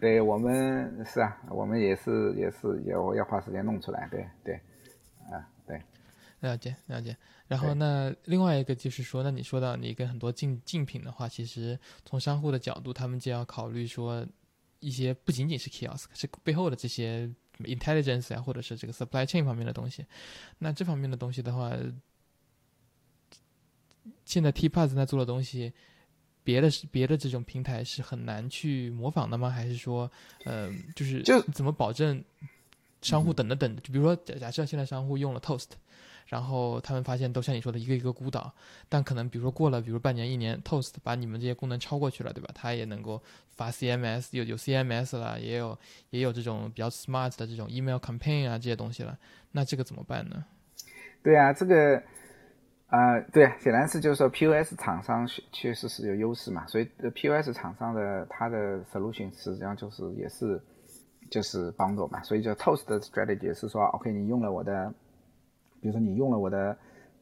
[0.00, 4.54] 对我们是啊，我们也是也是要要花时间弄出来，对对，
[5.28, 5.82] 啊对，
[6.38, 7.16] 了解了解。
[7.48, 14.24] 然后那另外一个就是说，那你说到你跟很多竞竞品的话，其实从商户的角度，他们就要考虑说
[14.82, 20.04] 一些不仅仅是 kiosk，是背后的这些 intelligence 啊，或者是这个 supply chain 方面的东西。
[20.58, 21.72] 那这方面的东西的话，
[24.24, 25.72] 现在 TPass 在做的东西，
[26.44, 29.48] 别的是别的这种平台是很难去模仿的吗？
[29.48, 30.10] 还是说，
[30.44, 32.22] 呃，就是就怎么保证
[33.00, 33.76] 商户等的等？
[33.76, 35.68] 就比如说假假设现在商户用了 Toast。
[36.26, 38.52] 然后他们发现都像你说的一个一个孤岛，
[38.88, 42.50] 但可能比如说过了，比如半年一年，Toast 把你们这些功能超过去了，对吧？
[42.54, 45.78] 它也能够发 CMS，有有 CMS 了，也有
[46.10, 49.18] 也有这种比较 smart 的这种 email campaign 啊这些东西了，
[49.50, 50.44] 那这个怎么办呢？
[51.22, 52.02] 对啊，这个
[52.86, 60.60] 啊，对，显然是就是说 POS 厂商确实是有优势嘛，所以 POS 厂商的它的 solution 实际上就是也是
[61.30, 64.92] 就是帮助嘛，所以就 Toast 的 strategy 是说，OK，你用了我的。
[65.82, 66.74] 比如说你用了我的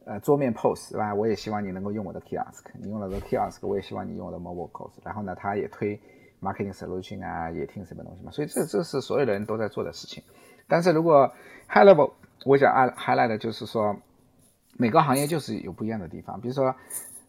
[0.05, 1.13] 呃桌面 POS 是吧？
[1.13, 2.63] 我也希望你能够用我的 kiosk。
[2.79, 4.99] 你用了个 kiosk，我也希望你用我的 mobile POS。
[5.03, 5.99] 然后呢，他也推
[6.39, 8.31] marketing solution 啊，也听什么东西嘛。
[8.31, 10.23] 所以这这是所有的人都在做的事情。
[10.67, 11.29] 但是如果
[11.67, 12.13] high level，
[12.45, 13.95] 我想 highlight 的就是说，
[14.77, 16.39] 每个行业就是有不一样的地方。
[16.39, 16.73] 比如说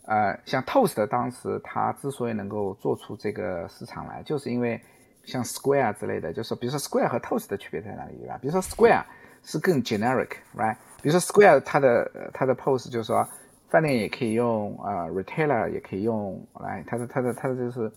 [0.05, 4.81] 呃，像 Toast 的当时它之所以能够做出这个市场来，就是因为
[5.25, 8.37] 像 Square 之类的，就是比如说 Square 和 Toast 的区别在哪里，对吧？
[8.40, 9.05] 比如说 Square
[9.45, 10.77] 是更 generic，right？
[11.03, 13.29] 比如说 Square 它的它的 POS 就是说
[13.69, 17.91] 饭店也可以用，呃，retailer 也可以用，来，它的它的它的就是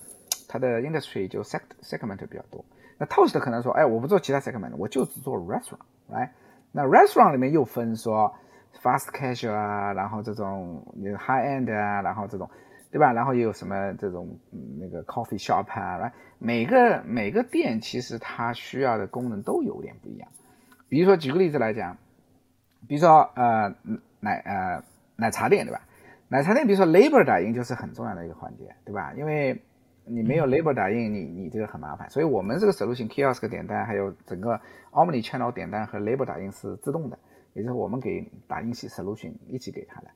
[0.47, 2.65] 它的 industry 就 sect segment 比较多。
[2.97, 6.29] 那 Toast 可能说，哎，我不做其他 segment，我就只做 restaurant，right？
[6.71, 8.33] 那 restaurant 里面又分说
[8.81, 10.81] fast casual 啊，然后这种
[11.17, 12.49] high end 啊，然后这种，
[12.91, 13.11] 对吧？
[13.11, 14.39] 然后也有什么这种
[14.79, 20.29] 那个 coffee shop 啊，来，每个每个店其实它需要的功能都有点不一样。
[20.87, 21.97] 比如说举个例子来讲，
[22.87, 23.73] 比如说呃
[24.19, 24.83] 奶呃
[25.15, 25.81] 奶茶店，对吧？
[26.27, 29.13] 奶茶店比如说 label 打印就是很重要的一个环节，对吧？
[29.15, 29.61] 因为
[30.05, 32.09] 你没有 label 打印，你你这个很麻烦。
[32.09, 34.59] 所以我们这个 solution kiosk 点单，还有整个
[34.91, 37.17] omni channel 点单和 label 打印是自动的，
[37.53, 40.07] 也就是我们给打印系 solution 一起给他的。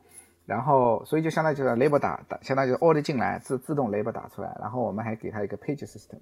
[0.45, 6.17] 然后所以就相当于就是 label 打打，相当于 order 进来自自动 label 打出来，然后我们还给他一个 page system，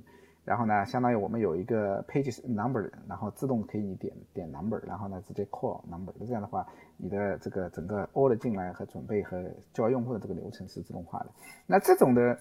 [0.47, 11.27] 然后呢，相当于我们有一个 pages number，然后自动可以点点 number，然后呢直接 call number，这样的话，你的这个整个 order 进来和准备和交用户的这个流程是自动化的。
[11.67, 12.39] 那这种的。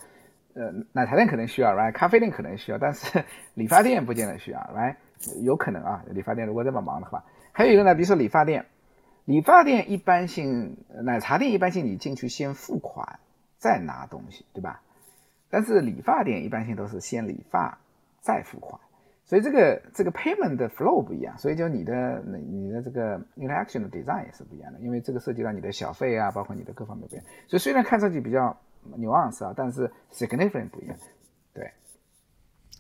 [0.59, 1.93] 呃，奶茶店可能需要，right？
[1.93, 4.97] 咖啡店可能需要，但是理发店不见得需要，right？
[5.43, 8.65] 有可能啊，理发店如果这么忙的话，还有一个呢，比如说理发店，
[9.27, 13.19] 理发店一般性，奶茶店一般性你进去先付款
[13.59, 14.81] 再拿东西，对吧？
[15.51, 17.79] 但是理发店一般性都是先理发
[18.27, 18.81] 再付款，
[19.25, 28.57] 所以这个这个 payment 的 flow 不一样，所以就你的你的这个 interaction 的 design 也是不一样的，因为这个涉及到你的小费啊，包括你的各方面不一样，所以虽然看上去比较。
[28.97, 30.97] nuance 啊，但是 significant 不一样，
[31.53, 31.69] 对，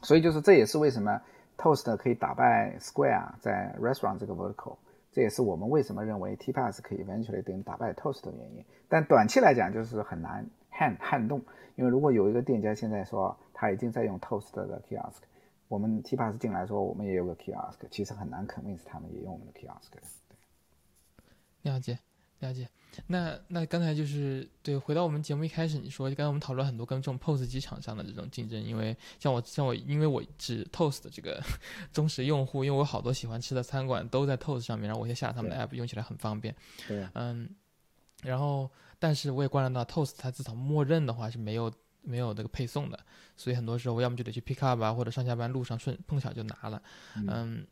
[0.03, 1.21] 所以就是这也是为什么
[1.59, 4.77] Toast 可以打败 Square 在 restaurant 这个 vertical，
[5.11, 8.65] 这也是我们为什么认为 tpas 可以 eventually 等打败 Toast 的原因。
[8.89, 11.43] 但短期来讲就是很难撼撼动，
[11.75, 15.26] 因为如果有一个店家现在说他已经在用 Toast 的 kiosk，
[15.69, 19.91] 我们 TPass 进来说我们也有个 kiosk，其实很难 convince 他们也用我们的 kiosk。
[19.91, 20.01] 对，
[21.63, 21.99] 了解。
[22.41, 22.69] 了解，
[23.07, 31.43] 那那刚才就是对，回到我们节目一开始，你说刚才我们讨论很多跟这种 POS 机厂商的这种竞争，因为像我像我，因为我只 Toast 的这个
[31.95, 36.55] 忠实用户，因为我好多喜欢吃的餐馆都在 Toast 上面，然后我先下他们的 app，用起来很方便。
[36.87, 37.49] 对，嗯，
[38.23, 41.73] 然后但是我也观察到 Toast 它至少默认的话是没有
[42.07, 42.99] 没有那个配送的，
[43.37, 46.83] 所以很多时候我要么就得去 pick up 啊，或者上下班路上顺碰巧就拿了，
[47.15, 47.67] 嗯。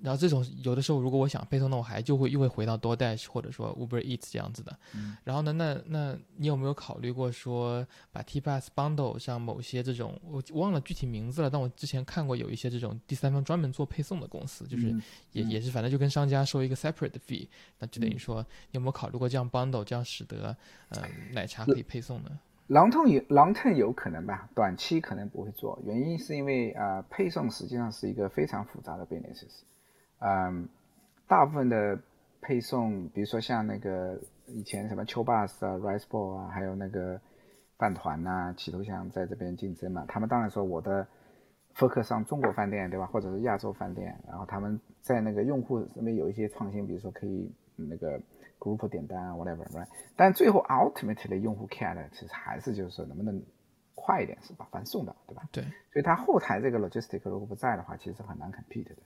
[0.00, 4.78] 然后这种有的时候，如果我想配送，那我还就会又会回到 DoorDash 或者说 Uber Eats 这样子的。
[5.24, 14.94] 然后呢，那那你有没有考虑过说把 TPass Bundle 像某些这种我忘了具体名字了，但我之前看过有一些这种第三方专门做配送的公司，就是
[15.32, 17.48] 也也是反正就跟商家收一个 separate fee，
[17.80, 20.56] 那就等于说你有没有考虑过这样 Bundle，这样使得
[20.90, 29.62] 呃奶茶可以配送呢狼吞有狼吞有可能吧，短期可能不会做，原因是因为呃配送实际上是一个非常复杂的 business。
[30.20, 30.68] 嗯，
[31.26, 31.98] 大部分的
[32.42, 37.18] 配送，比如说像那个以前什么秋 bus 啊、rice ball 啊，还有那个
[37.78, 40.04] 饭团呐、企图想在这边竞争嘛。
[40.06, 41.06] 他们当然说我的
[41.72, 43.06] 复刻上中国饭店，对吧？
[43.06, 48.20] 或者是亚洲饭店，然后他们在那个用户上面有一些创新，比如说可以那个
[48.58, 49.86] group 点单啊，whatever，right？
[50.16, 53.42] 但最后 ultimately 用户 care 的其实还是就是说能不能
[53.94, 55.42] 快一点，是把饭送到，对吧？
[55.52, 55.62] 对。
[55.92, 58.96] 所以它后台这个 logistic 如果不在的话，其实很难 compete 的。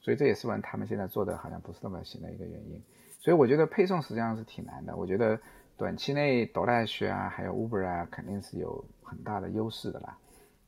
[0.00, 2.82] 所以这也是问他们现在做的好像不是那么行的一个原因。
[3.20, 4.96] 所以我觉得配送实际上是挺难的。
[4.96, 5.38] 我觉得
[5.76, 10.18] 短期内 DoorDash 啊，还有 Uber 啊，肯定是有很大的优势的啦。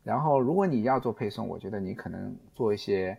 [0.05, 3.19] 然后如果你要做配送，我觉得你可能做一些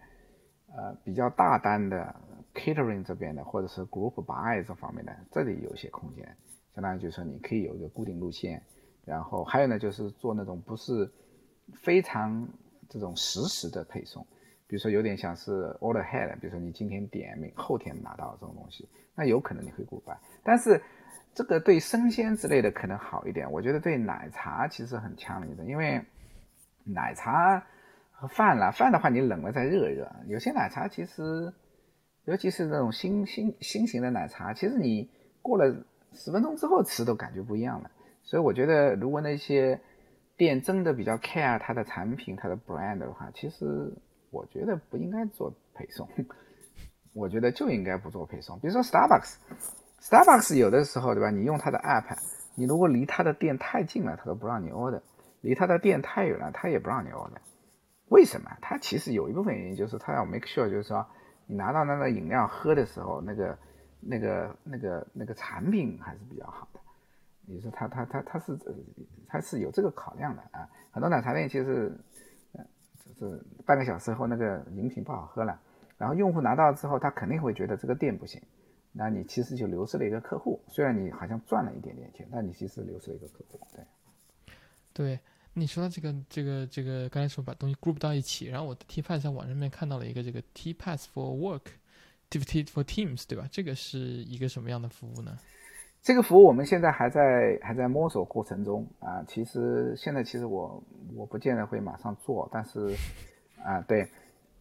[0.70, 2.16] 呃比较大单的
[2.56, 6.26] Catering 这边的，或者是 Group Buy 这方面的，这里有一些空间。
[6.74, 8.62] 相当于就是说你可以有一个固定路线，
[9.06, 11.12] 然后还有呢就是做那种不是
[11.84, 12.48] 非常
[12.90, 14.26] 这种实时的配送。
[14.68, 20.18] 比如说有点像是 order head，比如说你今天点，明后天拿到这种东西，那有可能你会过关。
[20.44, 20.82] 但是
[21.36, 26.04] 这个对生鲜之类的可能好一点，我觉得对奶茶其实很强烈的，因为
[26.84, 27.64] 奶茶
[28.12, 31.54] 和饭啦，饭的话你冷了再热热，有些奶茶其实，
[32.26, 35.10] 尤其是那种新新新型的奶茶，其实你
[35.42, 37.90] 过了十分钟之后吃都感觉不一样了。
[38.24, 39.80] 所以我觉得如果那些
[40.38, 43.94] 店真的比较 care 它的产品、它的 brand 的话，其实。
[44.32, 46.10] 我觉得不应该做配送，
[47.16, 48.60] 我觉得就应该不做配送。
[48.60, 51.30] 比如说 Starbucks，Starbucks 有的时候对吧？
[51.30, 52.18] 你用它的 app，
[52.56, 55.00] 你如果离它的店太近了，它都不让你 order；
[55.40, 57.38] 离它的店太远了，它也不让你 order。
[58.10, 58.52] 为什么？
[58.62, 61.08] 它其实有一部分原因就是它要 make sure，就是说
[61.48, 63.58] 你拿到那个饮料喝的时候，那个、
[64.00, 66.80] 那个、那个、那个产品还是比较好的。
[67.48, 68.58] 你说他他他他是
[69.28, 70.68] 他是有这个考量的啊。
[70.92, 71.96] 很多奶茶店其实，
[72.54, 72.66] 呃，
[73.04, 75.60] 就是半个小时后那个饮品不好喝了，
[75.98, 78.42] 然后用户拿到之后，他肯定会觉得这个店不行，
[78.92, 80.60] 那你其实就流失了一个客户。
[80.68, 83.60] 虽然你好像赚了一点点钱，但你其实流失了一个客户。
[83.74, 83.86] 对，
[84.94, 85.20] 对。
[85.58, 93.48] 你说这个这个这个，刚才说把东西 group 到一起，然后我的 TPass 在网上面看到了一个这个 TPass for Work，T for Teams，对吧？
[93.50, 95.38] 这个是一个什么样的服务呢？
[96.04, 99.24] 这个服务我们现在还在还在摸索过程中啊。
[99.28, 100.84] 其实现在其实我
[101.16, 102.94] 我不见得会马上做，但是
[103.64, 104.06] 啊对。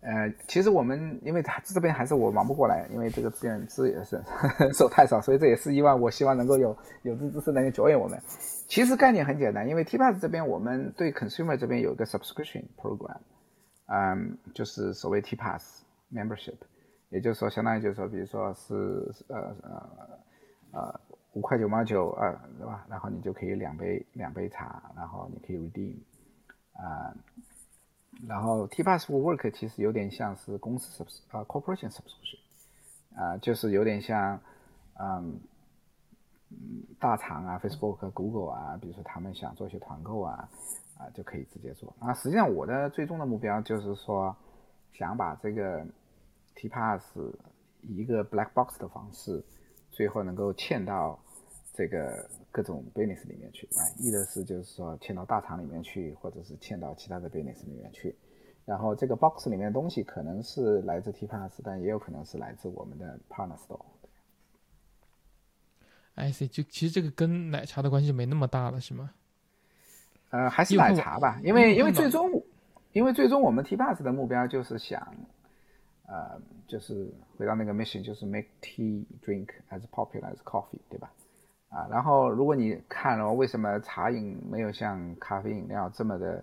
[0.06, 4.22] 呃，其实我们因为这边还是我忙不过来，因为这个资源资也是
[4.76, 8.20] 手太少，所以这也是希望我希望能够有有志之士能够 join 我们。
[8.74, 13.20] 其实概念很简单，因为 TPass 这边我们对 consumer 这边有一个 subscription program，
[13.86, 15.82] 嗯，就是所谓 TPass
[16.12, 16.56] membership，
[17.08, 18.74] 也就是说相当于就是说，比如说是
[19.28, 19.88] 呃呃
[20.72, 21.00] 呃
[21.34, 22.84] 五块九毛九啊，对吧？
[22.90, 25.94] 然后你就可以两杯两杯茶，然后你可以 redeem
[26.72, 27.14] 啊。
[28.26, 32.40] 然后 TPass for Work 其实有点像是公司 subs 啊 corporation subscription
[33.14, 34.40] 啊，就是有点像
[34.94, 35.40] 嗯嗯
[36.98, 40.48] 大厂啊 Facebook、Google 啊，比如说他们想做一些团购啊
[40.98, 41.94] 啊就可以直接做。
[41.98, 44.36] 啊，实际上我的最终的目标就是说
[44.92, 45.86] 想把这个
[46.56, 47.02] TPass
[47.82, 49.44] 以一个 black box 的方式，
[49.90, 51.18] 最后能够嵌到
[51.72, 52.28] 这个。
[52.54, 58.16] 各种 business 里面去啊，一的是就是说嵌到大厂里面去，或者是嵌到其他的 business 里面去。
[58.64, 63.84] 然后这个 box 里面的东西可能是来自 TPass，但也有可能是来自我们的 partner store。
[66.14, 69.10] I see，就其实这个跟奶茶的关系就没那么大了，是吗？
[70.30, 72.42] 呃，还是奶茶吧，因为因为最终，
[72.92, 75.00] 因为最终我们 TPass 的目标就是想，
[76.06, 81.10] 呃，就是回到那个 mission，就是 make tea drink as popular as coffee，对吧？
[81.68, 86.42] 啊，然后如果你看了为什么茶饮没有像咖啡饮料这么的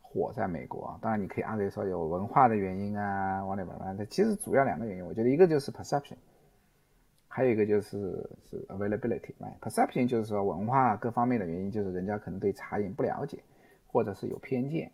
[0.00, 4.06] 火在美国，当然你可以按理说有文化的原因啊，往里边来。
[4.06, 6.16] 其实主要两个原因，我觉得一个就是 perception，
[7.34, 7.98] 还有一个就是
[8.50, 9.32] 是 availability。
[9.60, 13.38] perception 就是说文化各方面的原因，就是人家可能对茶饮不了解，
[13.86, 14.92] 或者是有偏见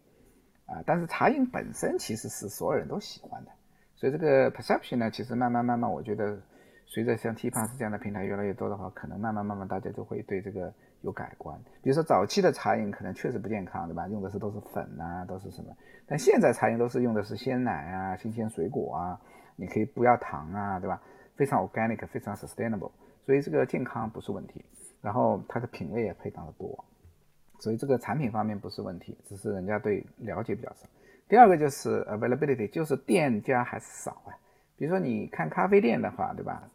[0.67, 0.81] 啊。
[0.87, 3.51] 但是茶饮本身其实是所有人都喜欢的，
[3.97, 6.39] 所以这个 perception 呢，其实慢慢慢慢，我觉得。
[6.91, 10.73] 随着像 TPass 这样的平台越来越多的话，可能慢慢慢慢大家就会对这个
[11.03, 11.55] 有改观。
[11.83, 14.09] 比如说早期的茶饮可能确实不健康，对吧？
[14.09, 15.77] 用的是都是粉啊，都是什么？
[16.07, 19.21] 但现在茶饮都是用的是鲜奶啊、新鲜水果啊，
[19.55, 21.03] 你可以不要糖啊，对吧？
[21.39, 22.91] 非常 organic，非常 sustainable，
[23.25, 24.63] 所以这个健康不是问题。
[25.01, 26.85] 然后它的品类也非常的多，
[27.61, 30.89] 所以这个产品方面不是问题，只是人家对了解比较少。
[31.29, 34.35] 第二个就是 availability，就是店家还是少啊。
[34.77, 36.69] 比如说你看咖啡店的话，对吧？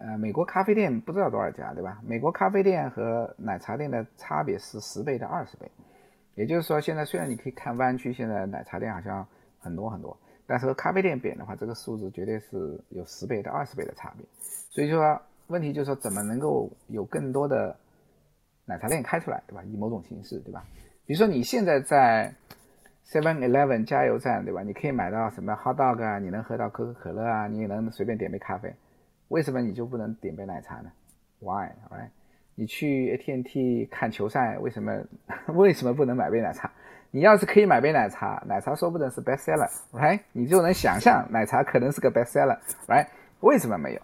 [0.00, 2.00] 呃，美国咖啡店不知道多少家，对吧？
[2.04, 5.70] 美国咖啡店和奶茶店的差别是十倍到二十倍，
[6.34, 9.26] 也就是说，现在虽然你可以看湾区现在奶茶店好像
[9.60, 10.16] 很多很多，
[10.50, 14.24] 但是和咖啡店比的话，这个数字绝对是有十倍到二十倍的差别。
[14.70, 17.76] 所以说，问题就是说，怎么能够有更多的
[18.64, 19.62] 奶茶店开出来，对吧？
[19.64, 20.64] 以某种形式，对吧？
[21.04, 22.34] 比如说你现在在
[23.06, 24.62] Seven Eleven 加油站，对吧？
[24.62, 28.74] 你可以买到什么 hot dog 啊，你能喝到可口可乐啊，你也能随便点杯咖啡。
[29.28, 30.90] 为什么你就不能点杯奶茶呢
[31.40, 32.08] ？Why？Right？
[32.54, 35.04] 你去 AT&T 看球赛，为什么
[35.54, 36.72] 为什么不能买杯奶茶？
[37.10, 40.20] 你要是可以买杯奶茶，奶茶说不定是 best seller，Right？
[40.32, 43.08] 你就能想象奶茶可能是个 best seller，Right？
[43.40, 44.02] 为什么没有？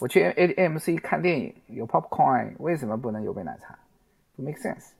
[0.00, 3.78] 我去 AMC 看电影有 popcorn，为什么不能有杯奶茶？
[4.36, 4.92] 不 make sense。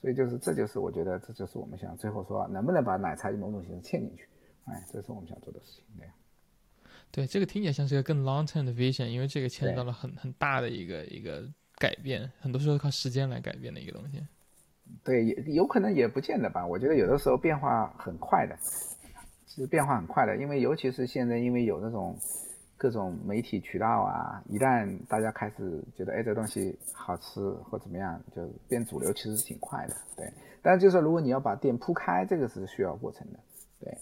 [0.00, 4.28] 所以就是这就是我觉得这就是我们想最后说能不能把奶茶以某种形式嵌进去？
[4.64, 5.84] 哎，这是我们想做的事情。
[5.98, 6.06] 对。
[7.12, 11.42] 对，这个听起来像是个更 long term 的 vision，因为这个牵扯到了很很大的一个一个
[11.78, 14.26] 改变，很多时候靠时间来改变的一个东西。
[15.06, 16.66] 对，也有可能也不见得吧。
[16.66, 18.56] 我觉得有的时候变化很快的，
[19.46, 22.16] 其实变化很快的，因为尤其是现在，因为有那种
[22.76, 29.94] 各种媒体渠道啊，一旦大家开始觉得哎这东西好吃或怎么样，就变主流，其实挺快的。
[30.16, 30.28] 对，
[30.60, 33.38] 但是就是如果你要把店铺开，这个是需要过程的。
[33.80, 33.96] 对。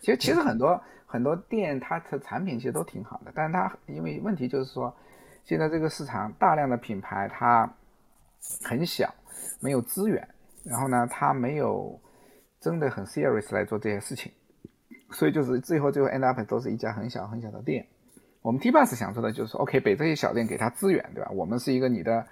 [0.00, 4.94] 其实其实很多很多店它的产品其实都挺好的，但是它因为问题就是说，
[5.44, 7.70] 现在这个市场大量的品牌它
[8.62, 9.14] 很小，
[9.60, 10.26] 没有资源，
[10.64, 12.00] 然后呢他没有
[12.60, 14.32] 真的很 serious 来做这些事情，
[15.12, 17.86] 所以就是最后最后 end up 都是一家很小很小的店。
[18.42, 21.30] 我们 T bus 想说的就是，OK，给这些小店给他资源，对吧？
[21.32, 22.26] 我们是一个你的，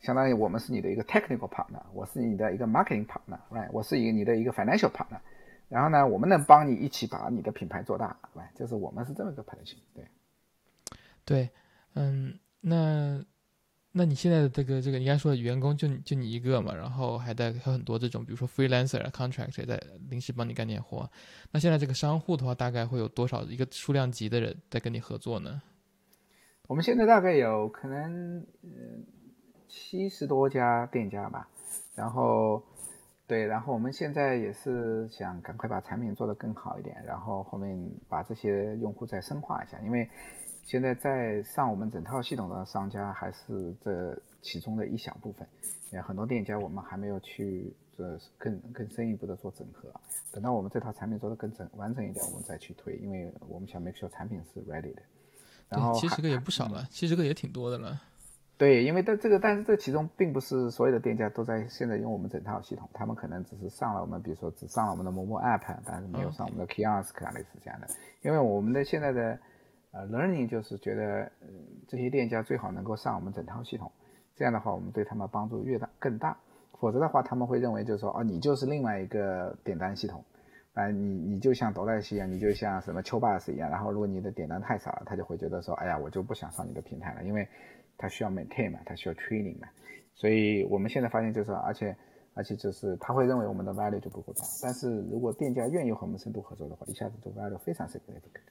[0.00, 3.68] 相当于我们是你的一个 technical partner，我是你的一个 marketing partner，right？
[3.72, 5.18] 我是一个你的一个 financial partner。
[5.68, 8.48] 然后呢，我们能帮你一起把你的品牌做大，对吧？
[8.54, 10.04] 就是我们是这么个 position，对。
[11.24, 11.50] 对，
[11.94, 13.22] 嗯，那
[13.98, 21.10] 那你现在的这个这个，你刚才说员工就就你一个嘛，然后还带有很多这种，比如说 freelancer、contractor 在临时帮你干点活。
[21.50, 25.60] 那现在这个商户的话，大概会有多少一个数量级的人在跟你合作呢？
[26.68, 28.46] 我们现在大概有可能
[29.66, 31.48] 七十多家店家吧，
[31.96, 32.62] 然后
[33.26, 37.76] 对，然后我们现在也是想赶快把产品做得更好一点，然后后面
[38.08, 40.08] 把这些用户再深化一下，因为。
[40.68, 45.48] 现在在上我们整套系统的商家还是这其中的一小部分，
[45.90, 49.88] 也很多店家我们还没有去这更更深一步的做整合。
[50.30, 55.00] 等到我们这套产品做的更整完整一点，我们再去推，因为我们想 make sure 产品是 ready 的。
[55.70, 57.98] 然后七十个也不少了，七十个也挺多的了。
[58.58, 67.88] 对，因为但这个但是这其中并不是所有的店家都在现在用我们整套系统，他们可能只是上了我们，比如说只上了我们的某某 app，但是没有上我们的 kiosk 啊类似这样的。
[68.20, 69.38] 因为我们的现在的。
[70.06, 71.48] ，learning 就是觉得，嗯，
[71.86, 73.90] 这些店家最好能够上我们整套系统，
[74.36, 76.36] 这样的话，我们对他们帮助越大更大。
[76.78, 80.24] 否则的话，他们会认为就是说，哦，你就是另外一个点单系统，
[80.74, 83.68] 啊，你你就像多代西一样，你就像什么秋 bus 一样。
[83.68, 87.48] 然后，如果你的点单太少了，他就会觉得说，哎呀，我就不想上你的平台了，因为
[87.96, 89.66] 他需要 maintain 嘛，他需要 training 嘛。
[90.14, 91.96] 所以我们现在发现就是，而且
[92.34, 94.44] 而且就是他会认为我们的 value 就不够大。
[94.62, 98.46] 但是如果店家愿意和我们深度合作的话，一下子就 value 非常 significant。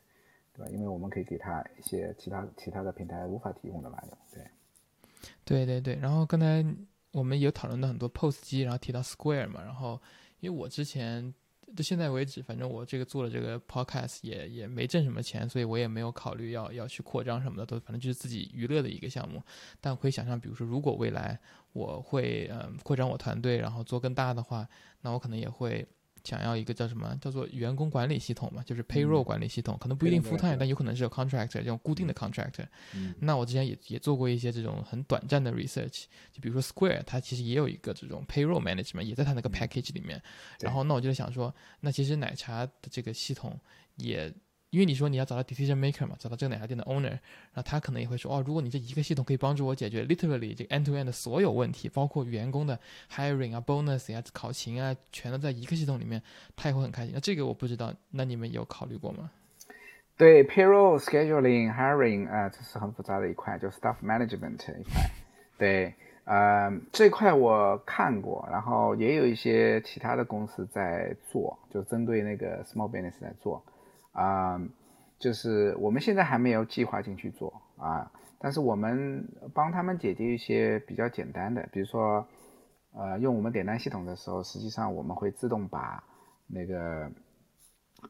[0.58, 0.72] 对？
[0.74, 4.18] 因为我们可以给他一些其他其他的平台无法提供的内容。
[4.34, 4.48] 对，
[5.46, 5.96] 对对对。
[5.96, 6.66] 然后刚才
[7.12, 9.64] 我们有讨论到很多 POS 机，然后提到 Square 嘛。
[9.64, 10.02] 然后
[10.40, 11.34] 因为我之前
[11.76, 19.42] 到现在为止，反正我这个做了这个 Podcast 也也没挣什么钱，所以我也没有考虑要要去扩张什么的，都反正就是自己娱乐的一个项目。
[19.80, 21.40] 但可以想象，比如说如果未来
[21.74, 24.68] 我会嗯扩张我团队，然后做更大的话，
[25.02, 25.88] 那我可能也会。
[26.28, 32.68] 想要一个叫什么叫做员工管理系统嘛，就是 payroll 管理系统，可能不一定 full time，但有可能是有 contractor 这种固定的 contractor。
[33.20, 36.04] 那我之前也也做过一些这种很短暂的 research，
[36.34, 40.22] 就比如说 Square，它其实也有一个这种 payroll management，也在它那个 package 里面。
[40.60, 43.58] 然后那我就想说，那其实奶茶的这个系统
[43.96, 44.34] 也。
[44.70, 52.78] 因为你说你要找到 decision maker 嘛，找到这个奶茶店的 owner，然后他可能也会说，哦，如果你这一个系统可以帮助我解决 literally 这个 end to end 的所有问题，包括员工的
[53.10, 56.22] hiring 啊、bonus 呀、考勤啊，全都在一个系统里面，
[56.56, 57.12] 他也会很开心。
[57.14, 59.32] 那这个我不知道，那你们有考虑过吗？
[60.18, 65.10] 对，payroll scheduling hiring 啊，这是很复杂的一块，就 staff management 一块。
[65.58, 65.94] 对，
[66.26, 73.64] 呃，这块我看过，然后也有一些其他的公司在做，就针对那个 small business 在做。
[74.18, 74.60] 啊，
[75.20, 82.28] 就是我们现在还没有计划进去做啊，但是我们帮他们解决一些比较简单的，比如说，
[82.94, 86.04] 呃，用我们点单系统的时候，实际上我们会自动把
[86.48, 87.12] 那个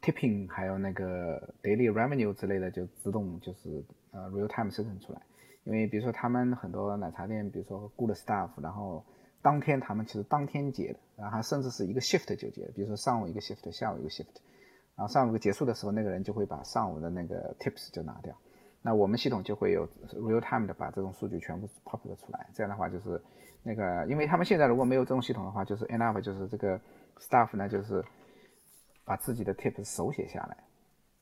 [0.01, 5.21] tipping 还有那个 daily revenue 之类的就自动就是呃 real time 生成出来，
[5.65, 9.03] 因为比如说他们很多奶茶店，比如说雇的 staff，然后
[9.41, 14.37] 当天他们其实当天结的，然后甚至是一个 shift 就结，比如说上午一个 shift，下午一个 shift。
[14.97, 18.35] 然后上午结束的时候，那个人就会把上午的那个 tips 就拿掉，
[18.81, 22.47] 那我们系统就会有 real time 的把这种数据全部 pop 出来。
[22.51, 23.21] 这样的话就是
[23.61, 26.81] 那个，因为他们现在如果没有这种系统的话，就是 enough 就是这个
[27.19, 28.03] staff 呢就是
[29.05, 30.57] 把自己的 tips 手写下来，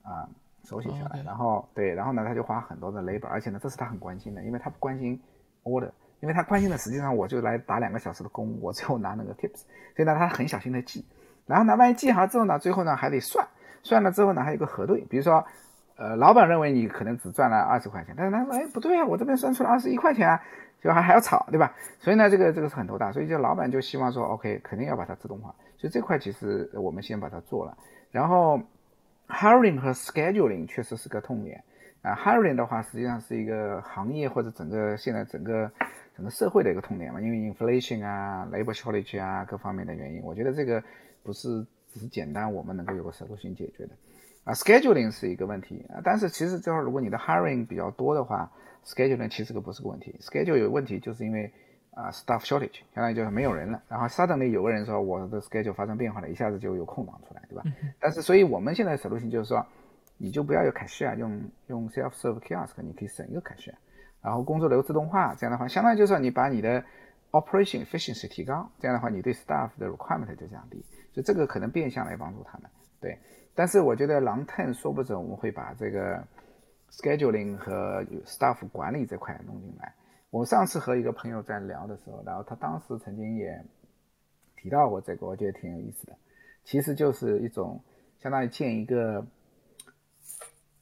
[0.09, 0.29] 啊，
[0.63, 5.21] 手写下来，然后对，然后呢他就花很多的 labor，而且呢这是他很关心的，因为他不关心
[5.63, 9.63] order，因为他关心的实际上我就来打两个小时的工，我最后拿那个 tips，
[9.97, 11.05] 所以呢他很小心的记，
[11.45, 13.45] 然后呢万一记好之后呢，最后呢还得算。
[13.85, 15.45] 算了之后呢，还有个核对，比如说，
[15.95, 20.41] 呃，老板认为你可能只赚了二十块钱，但是他说，哎，不对啊，我这边算出了二十一块钱啊，
[20.81, 21.71] 就还还要吵，对吧？
[21.99, 27.77] 所以呢，这个这个是很头大，所以就老板就希望说，OK，肯定要把它自动化，所以这块其实我们先把它做了。
[28.09, 28.59] 然后
[29.27, 31.63] ，hiring 和 scheduling 确实是个痛点
[32.01, 35.71] 啊，hiring 的话实际上是一个行业或者整个现在整个
[36.15, 40.83] 整个社会的一个痛点嘛，因为 inflation 啊，labor shortage 啊，各方面的原因，我觉得这个
[41.21, 41.63] 不是。
[41.95, 43.93] 只是简单，我们能够有个手头性解决的，
[44.43, 48.51] 啊，scheduling 是一个问题啊，但是其实就是如果你的 hiring 比较多的话
[48.83, 51.49] ，scheduling 其实个不是个问题，schedule 有问题就是因为
[51.91, 57.63] 啊 staff shortage，相当于就是没有人了，然后 suddenly 有个人说我的 schedule 发生变化了，一下子就有空档出来，对吧？
[57.97, 59.65] 但是所以我们现在 solution 就是说，
[60.17, 63.75] 你就不要有 cashier，用用 self serve kiosk，你可以省一个 cashier，
[64.21, 66.83] 然后工作流自动化，这样的话，相当于就是说你把你的
[67.31, 70.83] operation efficiency 提高，这样的话你对 staff 的 requirement 就降低。
[71.15, 73.17] 就这个可能变相来帮助他们，对。
[73.55, 76.21] 但是我觉得 long term 说不准我们会把这个
[76.91, 79.93] scheduling 和 staff 管理这块弄进来。
[80.29, 83.63] 我上次和一个朋友在聊的时候，然后他当时曾经也
[84.57, 86.17] 提到过这个，我觉得挺有意思的。
[86.65, 87.81] 其实就是一种
[88.19, 89.25] 相当于建一个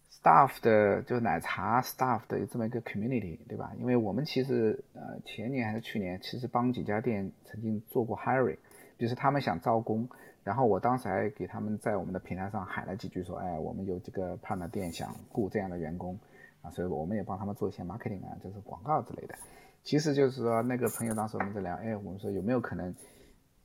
[0.10, 3.72] staff 的就是奶茶 staff 的这么一个 community，对吧？
[3.78, 8.58] 因为我们其实呃前年还是去年，其实帮几家店曾经做过 hiring，
[9.04, 10.08] 就是他们想招工，
[10.46, 16.18] 然后我当时还给他们在我们的平台上喊了几句，说哎，我们有这个胖的店想雇这样的员工
[16.62, 19.36] 啊，所以我们也帮他们做一些 marketing 啊，就是广告之类的。
[19.84, 22.96] 其实就是说那个朋友当时我们在聊，哎，我们说有没有可能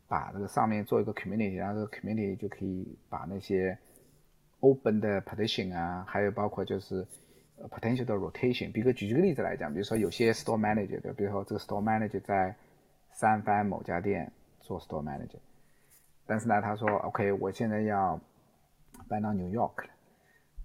[0.08, 3.78] 把这个上面做一个 community，然后这个 community 就可以把那些
[4.58, 7.06] open 的 position 啊，还有包括就是
[7.70, 8.72] potential 的 rotation。
[8.72, 12.56] 比如举举个例子来讲，比如说有些 store manager 的，比如说这个 store manager 在
[13.12, 14.32] 三藩某家店
[14.68, 15.38] 做 store manager，
[16.26, 18.20] 但是呢，他说 OK，我现在要
[19.08, 19.90] 搬到 New York 了。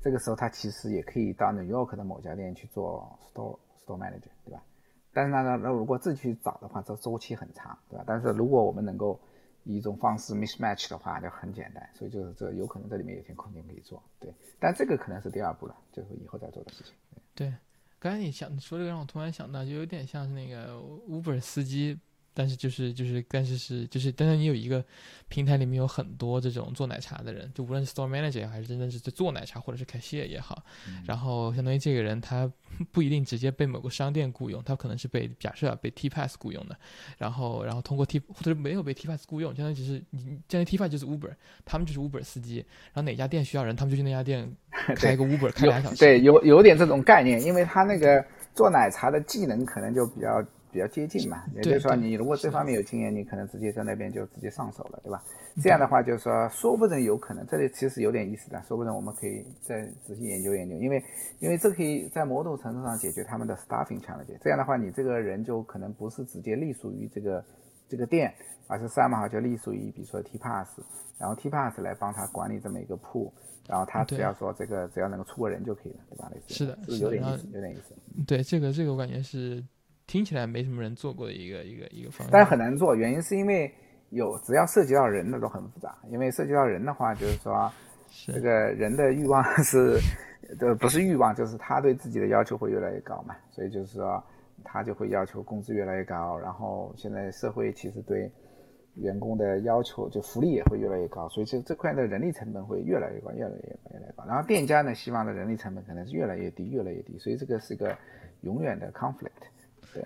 [0.02, 4.62] 这个时候他其实也可以到 New York 的某家店去做 store store manager，对吧？
[5.14, 8.04] 但是呢，那如果自己去找的话，这周期很长，对吧？
[8.06, 9.18] 但是如果我们能够
[9.64, 14.34] 以一种方式 mismatch 的话，就很简单，所以就是这有可能这里面有些空间可以做，对。
[14.60, 16.94] 但这个可能是第二步了，就是以后再做的事情。
[17.34, 17.56] 对，
[18.00, 20.74] 刚才你想说这个，让我突然想到，就有点像是那个
[21.08, 21.98] Uber 司机。
[22.34, 24.84] 但是就是就是，但是是就是，但是你有一个
[25.28, 30.64] 平台里面有很多这种做奶茶的人，就无论是 store manager 也好，还是真正是在做奶茶或者是 cashier 也好，
[31.06, 32.52] 然后相当于这个人他
[32.92, 36.76] 不一定直接被某个商店雇佣，他可能是被假设被 T Pass 雇佣的，
[37.18, 41.32] 然后然后通过 T 或者没有被 T Pass 雇佣，相当于只是你相当于 T Pass 就是 Uber，
[41.64, 42.58] 他们就是 Uber 司机，
[42.94, 44.52] 然后哪家店需要人，他们就去那家店
[44.96, 48.26] 开一个 Uber 开两小时，对，有有点这种概念，因为他那个
[48.56, 50.44] 做奶茶的技能可能就比较。
[50.74, 55.24] 比较接近嘛，也就是说，你如果这方面有经验，你可能直接在那边就直接上手了，对吧？
[55.62, 61.04] 这样的话，就是说，说不准有可能，这里其实有点意思的，说不准我们可以再仔细研究研究，因为，
[61.40, 64.36] 因为这可以在某种程度上解决他们的 staffing challenge。
[64.42, 67.46] 这样的话，你这个人就可能不是直接隶属于这个
[67.88, 68.34] 这个店，
[68.68, 70.80] 而是三号就隶属于，比如说 T Pass，
[71.20, 73.32] 然后 T Pass 来帮他管理这么一个铺，
[73.68, 76.32] 然后他只要说这个只要能够出个人就可以了，对吧？
[76.34, 77.94] 类似是的，是有点意思，有点意思。
[78.26, 79.64] 对，这个这个我感觉是。
[80.14, 83.74] 听起来没什么人做过的一个一个一个方式，但是很难做，原因是因为
[84.12, 87.72] 有只要涉及到人的都很复杂，因为涉及到人的话，就是说
[88.28, 89.98] 这个人的欲望 是，
[90.60, 94.24] 呃，不是欲望，就是他对自己的要求会越来越高嘛，所以就是说
[94.64, 98.32] 他就会要求工资越来越高，然后现在社会其实对
[98.98, 107.98] 员工的要求就福利也会越来越高，所以这这块的人力成本会越来越高，越来越高越来越高，然后店家呢希望的人力成本可能是越来越低，越来越低，所以这个是一个
[108.42, 109.50] 永远的 conflict。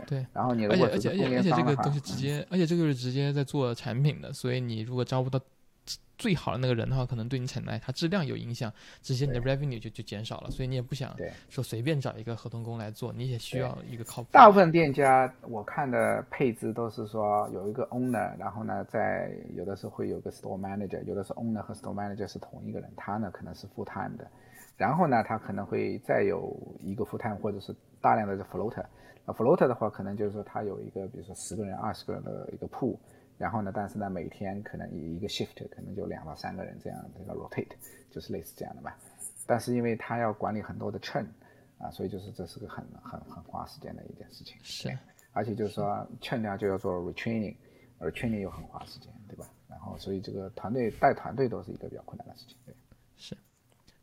[0.07, 5.39] 对，然后你而且而且而且而且这个东西直接，而且这个是直接在做产品的，所以你如果招不到
[6.17, 8.73] 最好的那个人的话，可能对你产奶茶质量有影响，
[9.03, 11.15] 直接你的 revenue 就就减少了，所以你也不想
[11.47, 14.29] 说随便找一个合同工来做，你也需要一个靠谱。
[14.31, 24.27] 大部分店家我看的配置都是说有一个 owner，然后呢，在有的时候会有个 store manager，有的是 owner 和 store manager 是同一个人，他呢可能是 full time 的，
[24.75, 28.83] 然后呢他可能会再有一个 full time 或者是大量的 floater。
[29.27, 32.97] 那 float 的话，可能就是说它有一个，比如说十个人、二十个人的一个铺，
[33.37, 37.67] 然后呢，但是呢，每天可能一个 shift 可能就两到三个人这样这个 rotate，
[38.09, 38.97] 就是类似这样的吧。
[39.45, 41.25] 但是因为它要管理很多的 chain
[41.77, 44.55] 啊，所以就是这是个很很很花时间的一件事情。
[44.63, 44.97] 是。
[45.33, 47.53] 而且就是说 chain 呢就要做 retraining，
[47.99, 49.45] 而 training 又很花时间，对吧？
[49.67, 52.55] 然后所以这个团队带团队都是一个比较困难的事情。
[52.65, 52.73] 对。
[53.17, 53.37] 是。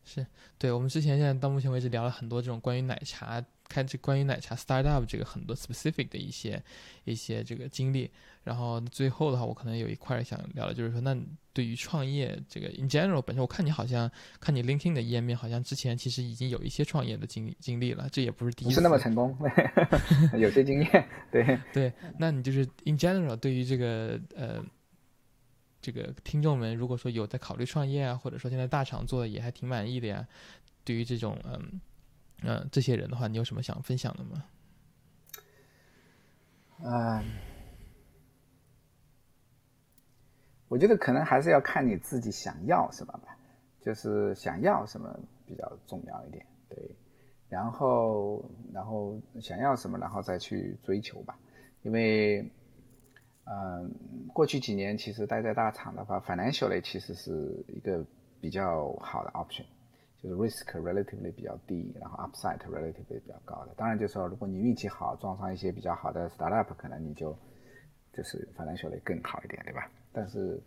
[0.04, 0.26] 是。
[0.58, 3.42] 对我们之前现在到目前为止聊了很多这种关于奶茶。
[3.68, 6.62] 开这关于奶茶 startup 这个很多 specific 的一些
[7.04, 8.10] 一些这个经历，
[8.42, 11.16] 然后最后的话，我可能有一块想聊的，就是说，那
[11.52, 19.36] 对于创业这个 in general 本身，我看你好像看你 LinkedIn 的页面，好像之前其实已经有一些创业的经历经历了，这也不是第一次，不是那么成功，
[20.38, 24.62] 有些经验，对对，那你就是 in general 对于这个呃
[25.80, 30.26] 这个听众们，如果说有在考虑创业啊，或者说现在大厂做的也还挺满意的呀，
[30.84, 31.80] 对于这种嗯。
[32.42, 34.44] 嗯，这些人的话，你有什么想分享的吗？
[36.82, 37.24] 嗯，
[40.68, 43.36] 我觉得可能还是要看你自己想要什么吧，
[43.80, 46.96] 就是想要什么比较重要一点，对。
[47.48, 51.38] 然后，然后想要什么，然后再去追求吧。
[51.82, 52.50] 因为，
[53.44, 53.94] 嗯，
[54.32, 58.04] 过去几年其实待在大厂的话，financially 其实是一个
[58.40, 59.64] 比较好的 option。
[60.24, 63.74] 就是 risk relatively 比较低，然后 upside relatively 比较高的。
[63.76, 67.36] 当然，就是说，如果你运气好，撞上一些比较好的 startup，可能你就
[68.10, 69.86] 就是反 l 学的更好一点，对吧？
[70.12, 70.58] 但是，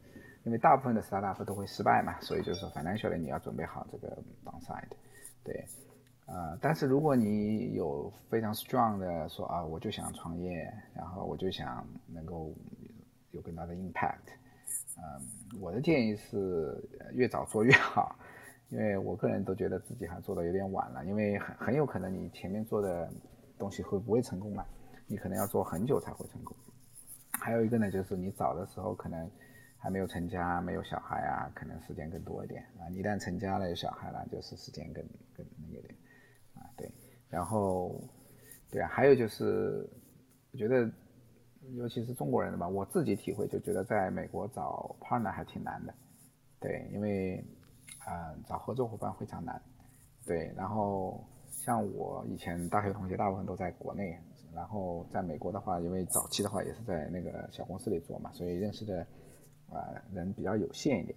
[0.43, 4.91] 因为大部分的 startup 都会失败嘛，所以就是说反 l 学的你要准备好这个 downside。
[5.43, 5.65] 对，
[6.27, 12.53] 呃，但是如果你有非常 strong 的说啊，我就想创业，然后我就想能够
[13.31, 14.27] 有更大的 impact，
[14.97, 16.79] 嗯，我的建议是
[17.13, 18.15] 越早做越好。
[18.69, 23.09] 因为我个人都觉得自己还做的有点晚了，因为很很有可能你前面做的
[23.57, 24.65] 东西会不会成功嘛？
[25.07, 26.55] 你可能要做很久才会成功。
[27.39, 29.29] 还有一个呢，就是你早的时候可能
[29.77, 32.89] 还没有成家，没有小孩啊，可能时间更多一点啊。
[32.89, 35.01] 你一旦成家了有小孩了，就是时间更
[35.33, 35.95] 更那个点
[36.55, 36.67] 啊。
[36.75, 36.91] 对，
[37.29, 38.01] 然后
[38.69, 39.87] 对啊，还有就是
[40.51, 40.91] 我觉得，
[41.75, 45.93] 尤其是中国人的吧，我自己体会就觉得在美国找 partner 还挺难的。
[46.59, 47.41] 对，因为
[48.07, 49.61] 啊找合作伙伴非常难。
[50.25, 54.17] 对，然后像我以前大学同学大部分都在国内。
[54.55, 59.05] 然后在美国的话，因为早期的话也是在那个小公司里做嘛，所以认识的
[59.69, 61.15] 啊人比较有限一点，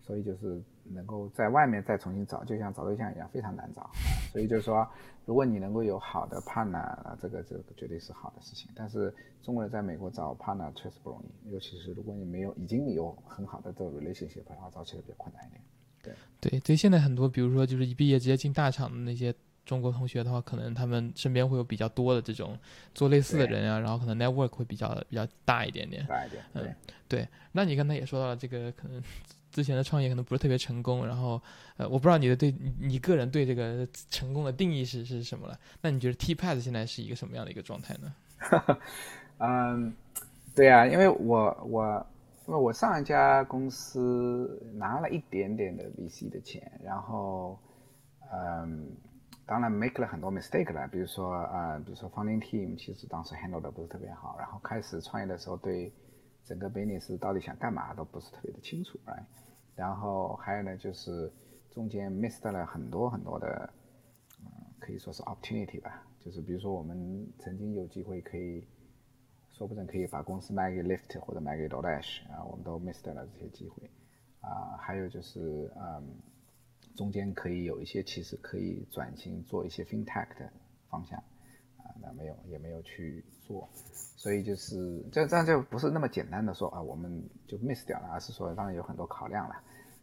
[0.00, 3.88] 所以就是能够在外面再重新找，就像找对象一样，非常难找。
[4.32, 4.84] 所以就是说，
[5.24, 8.68] 如果你能够有好的 partner，这个这个绝对是好的事情。
[8.74, 15.62] 但是中国人在美国找 partner 确实不容易，尤其是如果你没有已经有很好的这个 relationship，然后找起来比较困难一点。
[16.02, 19.34] 对对，所以现在很多，比如说就是一毕业直接进大厂的那些。
[19.66, 22.58] 中国同学的话，可能他们身边会有比较多的这种
[22.92, 26.04] 做类似的人啊，然后可能 network 会比较比较大一点点。
[26.06, 26.74] 大一点，嗯，
[27.06, 27.28] 对。
[27.52, 29.00] 那你刚才也说到了这个，可能
[29.52, 31.40] 之前的创业可能不是特别成功，然后
[31.76, 35.56] 呃，我不知道你的对你个人对这个成功的定义是是什么了？
[35.82, 38.12] 那你觉得 TPass 现在是一个什么样的一个状态呢？
[39.38, 39.94] 嗯，
[40.52, 42.06] 对呀，因为我我
[42.50, 47.56] 因为我上一家公司拿了一点点的 VC 的钱，然后
[48.32, 48.96] 嗯。
[49.46, 55.92] 当然 make 了很多 mistake 了，比如说呃，比如说 founding team 其实当时 handle 的不是特别好，然后开始创业的时候对
[56.44, 59.24] 整个 business 到底想干嘛都不是特别的清楚，right？
[59.74, 61.32] 然后还有呢就是
[61.68, 63.68] 中间 missed 了很多很多的，
[64.44, 64.46] 嗯，
[64.78, 68.64] 可以说是 opportunity 吧，就是比如说我们曾经有机会可以，
[69.60, 73.90] 说不准可以把公司卖给 Lyft 或者卖给 DoorDash 啊，我们都 missed 了这些机会，
[74.40, 76.16] 啊，还有就是嗯。
[76.96, 80.52] 中间可以有一些，其实可以转型做一些 fintech 的
[80.90, 81.18] 方向，
[81.78, 83.66] 啊，那没有，也没有去做，
[84.16, 89.54] 所以就是这这样就不是那么简单的说啊，我们就 miss 掉了，而是说当然有很多考量了，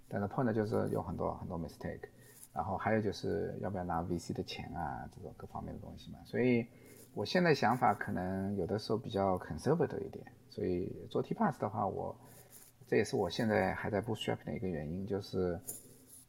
[0.07, 2.07] 但是 point 就是有很多很多 mistake，
[2.51, 6.65] 然后还有就是要不要拿 VC 的钱啊，这种各方面的东西嘛，所以
[7.18, 12.15] 我现在想法可能有的时候比较 conservative 一点，所以做 T pass 的话，我
[12.86, 15.59] 这也是我现在还在 bootstrap 的一个原因，就是。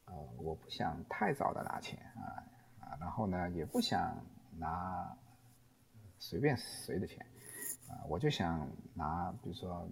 [0.07, 2.41] 呃，我不想太早的拿钱啊
[2.80, 4.16] 啊，然后呢，也不想
[4.57, 5.14] 拿
[6.18, 7.26] 随便谁的钱
[7.89, 9.86] 啊，我就想拿，比如说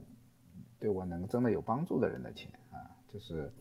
[0.80, 3.52] 对我能真的有帮助的人的钱啊，就是，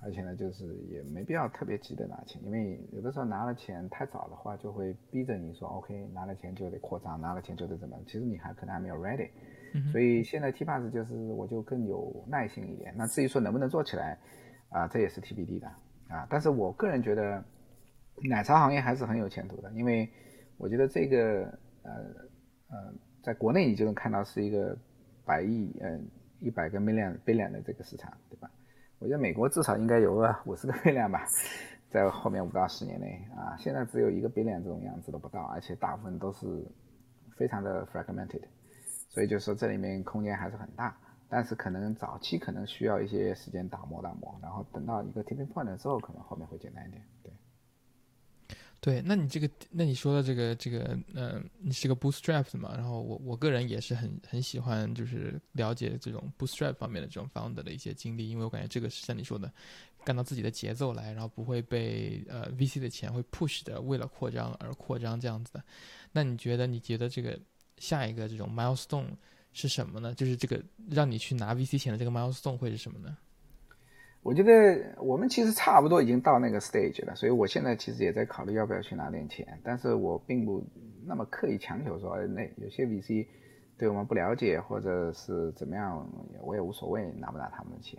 [0.00, 9.28] 而且呢，就是也没必要特别急的拿钱，因为有的时候拿了钱太早的话，就会逼着你说，OK，拿了钱就得扩张，拿了钱就得怎么，其实你还可能还没有 ready，
[9.90, 14.16] 所以现在 T pass 就是我就更有耐心一点，那至于说能不能做起来
[14.70, 15.68] 啊，这也是 TBD 的。
[16.08, 17.44] 啊，但是我个人觉得，
[18.30, 20.08] 奶茶行业还是很有前途的，因为
[20.56, 21.44] 我觉得这个
[21.82, 21.92] 呃
[22.70, 24.74] 呃，在国内你就能看到是一个
[25.26, 26.08] 百亿嗯
[26.40, 28.50] 一百个 million billion 的这个市场，对吧？
[28.98, 31.24] 我觉得美国至少应该有个五十个变量吧，
[31.90, 36.46] 在后面五到十年内啊，现在只有一个变量这种样子都不到，而且大部分都是
[37.36, 38.42] 非常的 fragmented，
[39.08, 40.96] 所以就说这里面空间还是很大。
[41.30, 47.02] 但是可能早期可能需要一些时间打磨打磨，然后等到一个 tipping point 之后，可能后面会简单一点。
[48.80, 52.74] 对，那你这个，那你说的这个这个，嗯，你是个 bootstrap 嘛？
[52.76, 59.52] 然后我我个人也是很很喜欢，就是了解这种 bootstrap 方面的这种 founder 的一些经历，因为我感觉这个是像你说的，
[60.04, 65.62] 干到自己的节奏来，然后不会被呃 VC 的钱会 push 的，为了扩张而扩张这样子的。
[66.12, 67.38] 那你觉得，你觉得这个
[67.78, 69.06] 下一个这种 milestone？
[69.54, 70.14] 是什么呢？
[70.14, 73.16] 就是这个让你去拿 VC 钱的这个 milestone 会是什么呢？
[74.22, 80.62] 我觉得我们其实差不多已经到那个 stage 了，所以我现在其实也在考虑要不要去拿点钱，但是我并不
[81.06, 83.26] 那么刻意强求说，那有些 VC
[83.76, 86.06] 对我们不了解或者是怎么样，
[86.42, 87.98] 我也无所谓拿不拿他们的钱。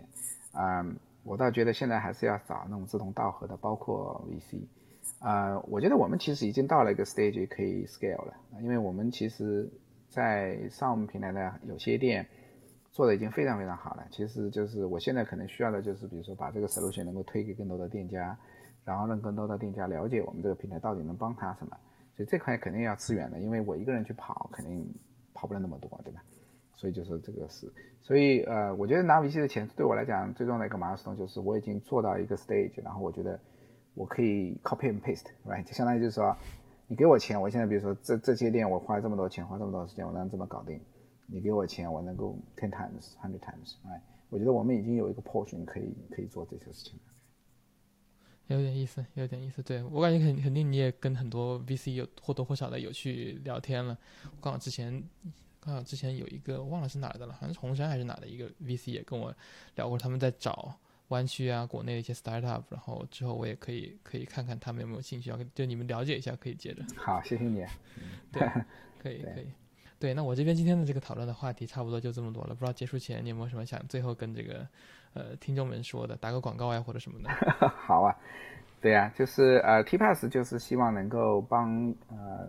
[0.52, 4.60] 嗯，我倒觉得现在还是要找那种志同道合的，包括 VC。
[5.18, 9.68] 啊，我觉得我们其实已经到了一个 stage 可以 scale 了，因为我们其实。
[10.12, 12.26] 在上我们平台的有些店
[12.90, 18.36] 做的已经非常非常好了，其实就是我现在可能需要的就是，比如说把这个 solution 能够推给更多的店家，
[18.84, 21.76] 然后让更多的店家了解我们这个平台到底能帮他什么，
[22.16, 24.86] 所以这块肯定要资源的，因为我一个人去跑肯定
[25.32, 26.22] 跑不了那么多，对吧？
[26.74, 33.38] 所以就是这个是，所以呃，我觉得拿 VC 的钱对我来讲最重要的一个 milestone 就是我已经做到一个 stage，然后我觉得
[33.94, 35.62] 我可以 copy and paste，right？
[35.64, 36.36] 就相当于就是说。
[36.92, 40.80] 你给我钱，我现在比如说这这些店我花了这么多钱，花这么多时间，我能这么搞定。
[41.30, 47.00] 你给我钱，我能够 ten times, hundred times，哎，我觉得我们已经有一个 portion 可以可以做这些事情了。
[48.48, 49.62] 有点意思，有点意思。
[49.62, 53.96] 对我感觉肯肯定你也跟很多 VC 有或多或少的有去聊天了。
[54.40, 55.00] 刚好之前
[55.60, 59.32] 刚好之前有一个忘了是哪儿的了，好像是红杉还是哪的一个 VC 也跟我
[59.76, 60.74] 聊过，他们在找
[61.08, 66.84] 湾区啊国内的一些 startup，然后之后我也可以可以看看他们有没有兴趣，要就你们了解一下，可以接着。
[66.96, 67.64] 好，谢谢你。
[68.32, 68.48] 对，
[68.98, 69.46] 可以可以。
[70.00, 72.54] 对，那我这边今天的这个讨论的话题差不多就这么多了。
[72.54, 74.66] 不知道结束前你有没有什么想最后跟这个
[75.12, 77.28] 呃听众们说的，打个广告呀或者什么的。
[77.68, 78.16] 好啊，
[78.80, 82.48] 对呀，就是呃 T Pass 就是希望能够帮呃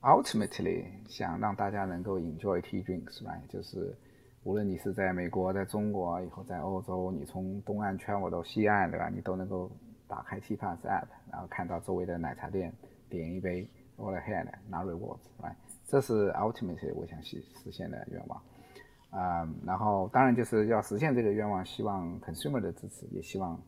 [0.00, 3.40] ultimately 想让大家能够 enjoy tea drinks，吧？
[3.48, 3.96] 就是
[4.42, 9.08] 无论你是在美国、在中国，以后在欧洲，你从东岸圈我到西岸，对吧？
[9.08, 9.70] 你都能够
[10.08, 12.72] 打开 T Pass app，然后看到周围的奶茶店，
[13.08, 13.64] 点一杯
[13.96, 15.54] all ahead 拿 rewards，right？
[15.90, 18.40] 这是 ultimately 我想实实现的愿望，
[19.10, 23.60] 啊，然后当然就是要实现这个愿望，希望 consumer 的支持，也希望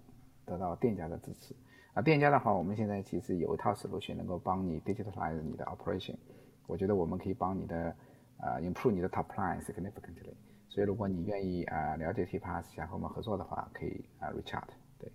[0.45, 1.53] 得到店家的支持。
[1.95, 6.15] 啊，店家的话，我们现在其实有一套 solution 能够帮你 digitalize 你的 operation，
[6.69, 7.95] 我觉得我们可以帮你的
[8.39, 10.33] 啊 improve 你的 top line significantly。
[10.69, 14.71] 所以如果你愿意啊了解 TPass 想和我们合作的话，可以啊 reach out。
[14.97, 15.11] 对，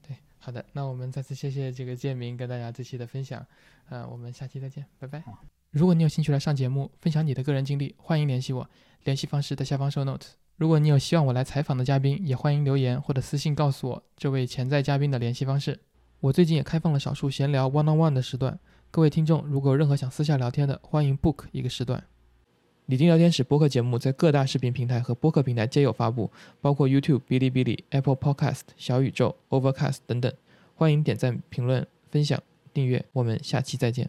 [0.00, 3.44] 对，好的，那我们再次谢谢这个建明跟大家这期的分享，
[3.88, 5.53] 呃，我们下期再见，拜拜。
[5.74, 8.70] 如果你有兴趣来上节目，分享你的个人经历，欢迎联系我，
[9.02, 10.24] 联系方式在下方 show note。
[10.56, 15.80] 如果你有希望我来采访的嘉宾，也欢迎留言或者私信告诉我这位潜在嘉宾的联系方式。
[16.20, 18.56] 我最近也开放了少数闲聊 one on one 的时段，
[18.92, 22.04] 各位听众如果有任何想私下聊天的，欢迎 book 一个时段。
[22.86, 30.32] 李丁聊天室播客节目在各大视频平台和播客平台皆有发布，包括 YouTube、哔哩哔哩、Apple Podcast、小宇宙、Overcast 等等。
[30.76, 32.40] 欢迎点赞、评论、分享、
[32.72, 34.08] 订阅，我们下期再见。